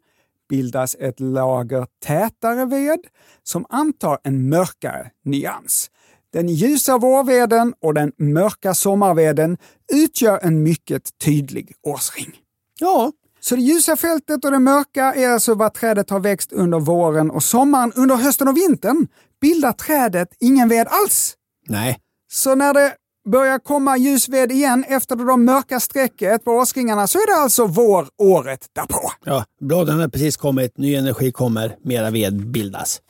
[0.49, 3.01] bildas ett lager tätare ved
[3.43, 5.91] som antar en mörkare nyans.
[6.33, 9.57] Den ljusa vårveden och den mörka sommarveden
[9.93, 12.33] utgör en mycket tydlig årsring.
[12.81, 16.81] Ja, Så det ljusa fältet och det mörka är alltså vad trädet har växt under
[16.81, 17.93] våren och sommaren.
[17.97, 19.07] Under hösten och vintern
[19.41, 21.35] bildar trädet ingen ved alls.
[21.67, 21.99] nej.
[22.31, 22.95] Så när det
[23.31, 28.09] börjar komma ljusved igen efter det mörka strecket på årsringarna så är det alltså vår
[28.19, 29.11] året därpå.
[29.25, 33.01] Ja, bladen har precis kommit, ny energi kommer, mera ved bildas.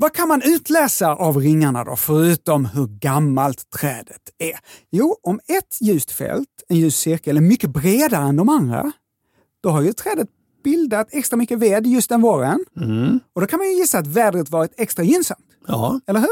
[0.00, 4.58] Vad kan man utläsa av ringarna då, förutom hur gammalt trädet är?
[4.90, 8.92] Jo, om ett ljust fält, en ljus cirkel, är mycket bredare än de andra,
[9.62, 10.28] då har ju trädet
[10.64, 12.64] bildat extra mycket ved just den våren.
[13.34, 15.46] Och då kan man ju gissa att vädret varit extra gynnsamt.
[15.66, 16.28] Ja, Eller hur?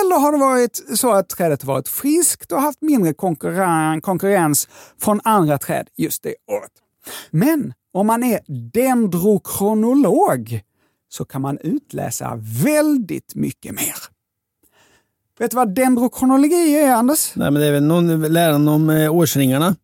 [0.00, 4.68] Eller har det varit så att trädet varit friskt och haft mindre konkurren- konkurrens
[5.00, 6.72] från andra träd just det året?
[7.30, 8.40] Men om man är
[8.72, 10.62] dendrokronolog
[11.12, 13.94] så kan man utläsa väldigt mycket mer.
[15.38, 17.36] Vet du vad dendrokronologi är, Anders?
[17.36, 19.76] nej, men det är väl någon läran om eh, årsringarna.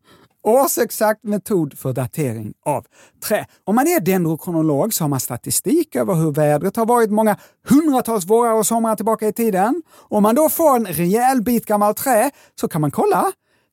[0.43, 2.87] Årsexakt metod för datering av
[3.29, 3.47] trä.
[3.65, 7.37] Om man är dendrokronolog så har man statistik över hur vädret har varit många
[7.69, 9.83] hundratals vårar och somrar tillbaka i tiden.
[9.97, 13.33] Om man då får en rejäl bit gammalt trä så kan man kolla.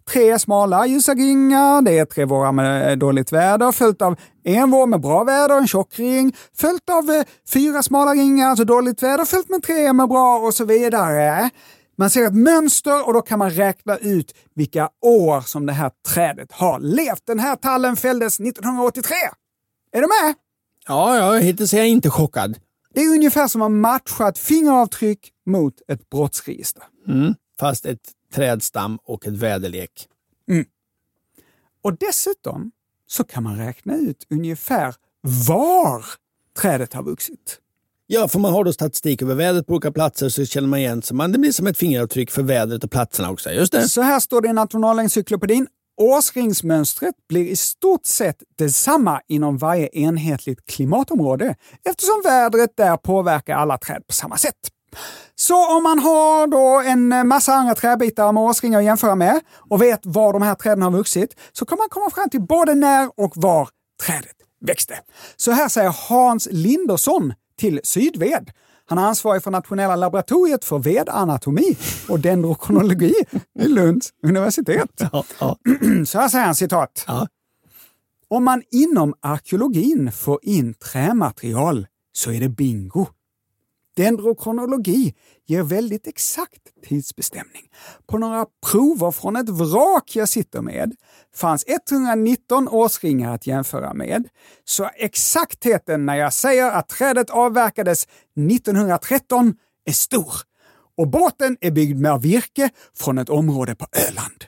[0.10, 4.88] Tre smala ljusa ringar, det är tre vårar med dåligt väder, följt av en vår
[4.88, 9.26] med bra väder, en tjock ring, följt av eh, fyra smala ringar, alltså dåligt väder,
[9.26, 11.50] följt med tre med bra och så vidare.
[11.98, 15.92] Man ser ett mönster och då kan man räkna ut vilka år som det här
[16.14, 17.26] trädet har levt.
[17.28, 19.16] Den här tallen fälldes 1983.
[19.92, 20.36] Är du med?
[20.88, 22.58] Ja, ja, hittills är jag inte chockad.
[22.94, 26.84] Det är ungefär som att matcha ett fingeravtryck mot ett brottsregister.
[27.08, 27.36] Mm.
[27.60, 28.00] Fast ett
[28.36, 30.08] trädstam och ett väderlek.
[31.82, 32.72] Och dessutom
[33.08, 34.96] så kan man räkna ut ungefär
[35.48, 36.06] var
[36.62, 37.60] trädet har vuxit.
[38.08, 41.02] Ja, för man har då statistik över vädret på olika platser så känner man igen
[41.12, 43.52] man, det blir som ett fingeravtryck för vädret och platserna också.
[43.52, 43.90] Just det.
[43.90, 45.68] Så här står det i Nationalencyklopedin.
[45.98, 51.56] Årsringsmönstret blir i stort sett detsamma inom varje enhetligt klimatområde
[51.90, 54.56] eftersom vädret där påverkar alla träd på samma sätt.
[55.36, 59.40] Så om man har då en massa andra träbitar med årsringar att jämföra med
[59.70, 62.76] och vet var de här träden har vuxit så kan man komma fram till både
[62.76, 63.70] när och var
[64.06, 65.00] trädet växte.
[65.36, 68.52] Så här säger Hans Lindersson till Sydved.
[68.86, 71.78] Han är ansvarig för Nationella laboratoriet för vedanatomi
[72.10, 73.14] och dendrokronologi
[73.60, 75.02] vid Lunds universitet.
[75.12, 75.58] Ja, ja.
[76.06, 77.04] Så här säger han citat.
[77.08, 77.28] Ja.
[78.28, 83.08] Om man inom arkeologin får in trämaterial så är det bingo.
[83.96, 85.14] Dendrokronologi
[85.48, 87.64] ger väldigt exakt tidsbestämning.
[88.08, 90.96] På några prover från ett vrak jag sitter med
[91.36, 94.28] fanns 119 årsringar att jämföra med.
[94.66, 98.08] Så exaktheten när jag säger att trädet avverkades
[98.52, 99.54] 1913
[99.86, 100.34] är stor.
[100.98, 104.46] Och båten är byggd med virke från ett område på Öland.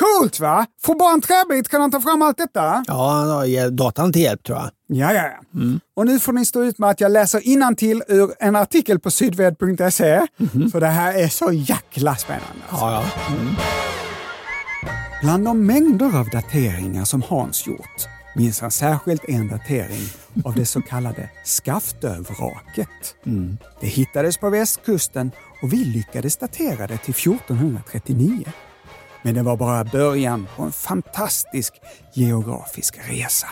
[0.00, 0.66] Coolt va?
[0.82, 2.84] Får bara en träbit kan han ta fram allt detta.
[2.86, 4.70] ja, han har datan till hjälp tror jag.
[4.94, 5.60] Ja, ja, ja.
[5.96, 9.10] Och nu får ni stå ut med att jag läser till ur en artikel på
[9.10, 10.26] sydved.se.
[10.72, 12.62] För det här är så jäkla spännande.
[12.68, 12.84] alltså.
[12.86, 13.64] Ja, ja.
[15.22, 20.02] Bland de mängder av dateringar som Hans gjort minns han särskilt en datering
[20.44, 23.14] av det så kallade Skaftövraket.
[23.80, 25.30] Det hittades på västkusten
[25.62, 28.44] och vi lyckades datera det till 1439.
[29.22, 31.74] Men det var bara början på en fantastisk
[32.14, 33.46] geografisk resa.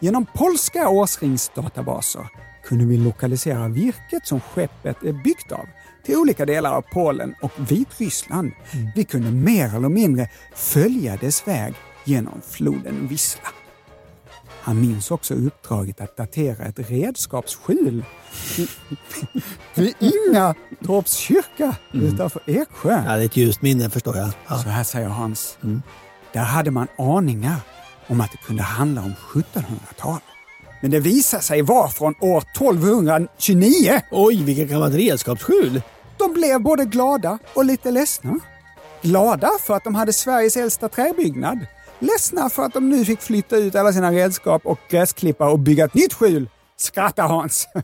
[0.00, 2.26] Genom polska årsringsdatabaser
[2.64, 5.66] kunde vi lokalisera virket som skeppet är byggt av
[6.04, 8.52] till olika delar av Polen och Vitryssland.
[8.96, 11.74] Vi kunde mer eller mindre följa dess väg
[12.04, 13.48] genom floden Wisla.
[14.62, 18.04] Han minns också uppdraget att datera ett redskapsskjul
[19.74, 23.02] vid Ingatorps kyrka utanför Eksjö.
[23.06, 24.30] Ja, det är ett ljust minne förstår jag.
[24.48, 24.58] Ja.
[24.58, 25.58] Så här säger Hans.
[26.32, 27.56] Där hade man aningar
[28.06, 30.18] om att det kunde handla om 1700-tal.
[30.82, 34.00] Men det visade sig vara från år 1229.
[34.10, 35.82] Oj, vilket gammalt redskapsskjul!
[36.18, 38.38] De blev både glada och lite ledsna.
[39.02, 41.58] Glada för att de hade Sveriges äldsta träbyggnad.
[42.00, 45.84] Ledsna för att de nu fick flytta ut alla sina redskap och gräsklippa och bygga
[45.84, 46.48] ett nytt skjul.
[46.76, 47.68] Skrattar Hans.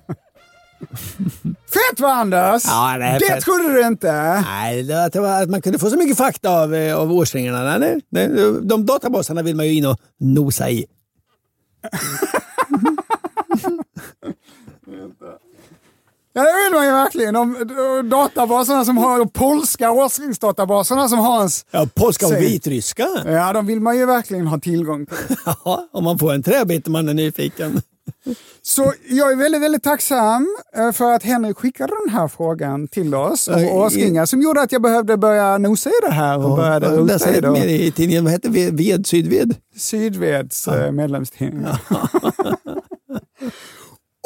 [1.72, 2.62] Fett va Anders?
[2.66, 4.12] Ja, det det trodde du inte?
[4.40, 7.78] Nej, det, var, att man kunde få så mycket fakta av, eh, av årsringarna.
[7.78, 10.86] Nej, nej, de, de databaserna vill man ju in och nosa i.
[16.36, 17.34] Ja, det vill man ju verkligen.
[17.34, 23.06] De, databaserna som har, de polska årsringsdatabaserna som Hans Ja, polska och vitryska.
[23.26, 25.36] Ja, de vill man ju verkligen ha tillgång till.
[25.64, 27.82] Ja, om man får en träbit om man är nyfiken.
[28.62, 33.14] Så jag är väldigt, väldigt tacksam eh, för att Henrik skickade den här frågan till
[33.14, 36.56] oss om Ja, årsringar som gjorde att jag behövde börja nosa i det här och
[36.56, 38.24] började Jag läste rota i lite mer i tidningen.
[38.24, 38.76] Vad hette ved?
[38.76, 39.54] ved Sydved?
[39.76, 40.92] Sydveds ja.
[40.92, 41.66] medlemstidning.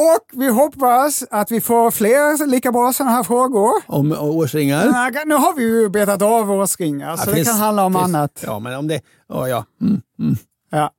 [0.00, 3.70] Och vi hoppas att vi får fler lika bra sådana här frågor.
[3.86, 4.86] Om årsringar?
[5.26, 8.04] Nu har vi ju betat av årsringar, så Ja, det finns- kan handla om finns-
[8.04, 8.42] annat.
[8.46, 9.00] Ja, men om det...
[9.28, 9.64] Ja, ja.
[9.80, 10.36] Mm, mm.
[10.70, 10.90] Ja.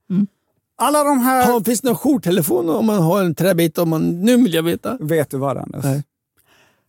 [0.77, 1.49] Alla de här...
[1.51, 3.77] Ja, finns det någon jourtelefon om man har en träbit?
[3.77, 4.97] Om man, nu vill jag veta.
[4.99, 5.83] Vet du vad Anders?
[5.85, 6.03] Nej.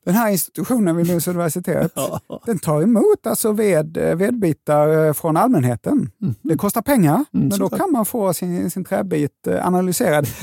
[0.04, 2.20] Den här institutionen vid Lunds universitet, Ja.
[2.46, 6.10] den tar emot alltså ved, vedbitar eh, från allmänheten.
[6.42, 7.78] Det kostar pengar, men då Mm.
[7.78, 10.26] kan man få sin, sin träbit eh, analyserad.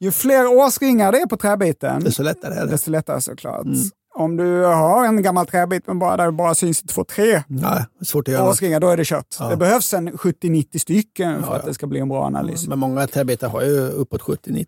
[0.00, 2.70] Ju fler årsringar det är på träbiten, Desto lättare är det.
[2.70, 3.64] desto lättare såklart.
[3.64, 3.78] Mm.
[4.14, 7.84] Om du har en gammal träbit men bara där det bara syns två, tre Ja,
[8.04, 9.36] svårt att göra årsringar, då är det kört.
[9.38, 9.48] Ja.
[9.48, 12.66] Det behövs en 70-90 stycken för Ja, att det ska bli en bra analys.
[12.68, 14.66] Men många träbitar har ju uppåt 70-90.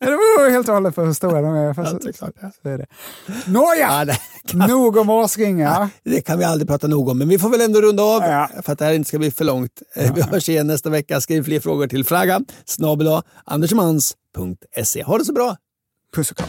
[0.00, 1.74] Det beror helt och hållet på hur stora de är.
[1.74, 2.50] Fast Ja, det är klart, ja.
[2.62, 2.86] så är det.
[3.46, 4.16] Nåja,
[4.52, 5.88] Ja, nog om årsringar.
[6.04, 8.48] det kan vi aldrig prata nog om, men vi får väl ändå runda av Ja.
[8.62, 9.82] för att det här inte ska bli för långt.
[9.94, 11.20] Eh, Vi hörs igen nästa vecka.
[11.20, 12.04] Skriv fler frågor till
[13.44, 15.02] andersmans.se.
[15.02, 15.56] Ha det så bra!
[16.14, 16.48] Puss och kram.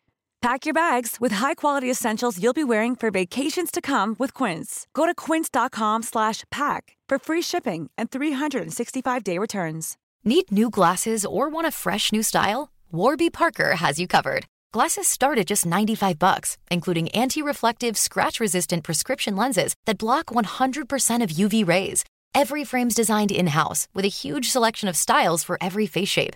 [0.41, 4.87] Pack your bags with high-quality essentials you'll be wearing for vacations to come with Quince.
[4.95, 9.97] Go to quince.com slash pack for free shipping and 365-day returns.
[10.25, 12.71] Need new glasses or want a fresh new style?
[12.91, 14.47] Warby Parker has you covered.
[14.73, 21.29] Glasses start at just 95 bucks, including anti-reflective, scratch-resistant prescription lenses that block 100% of
[21.29, 22.03] UV rays.
[22.33, 26.35] Every frame's designed in-house with a huge selection of styles for every face shape.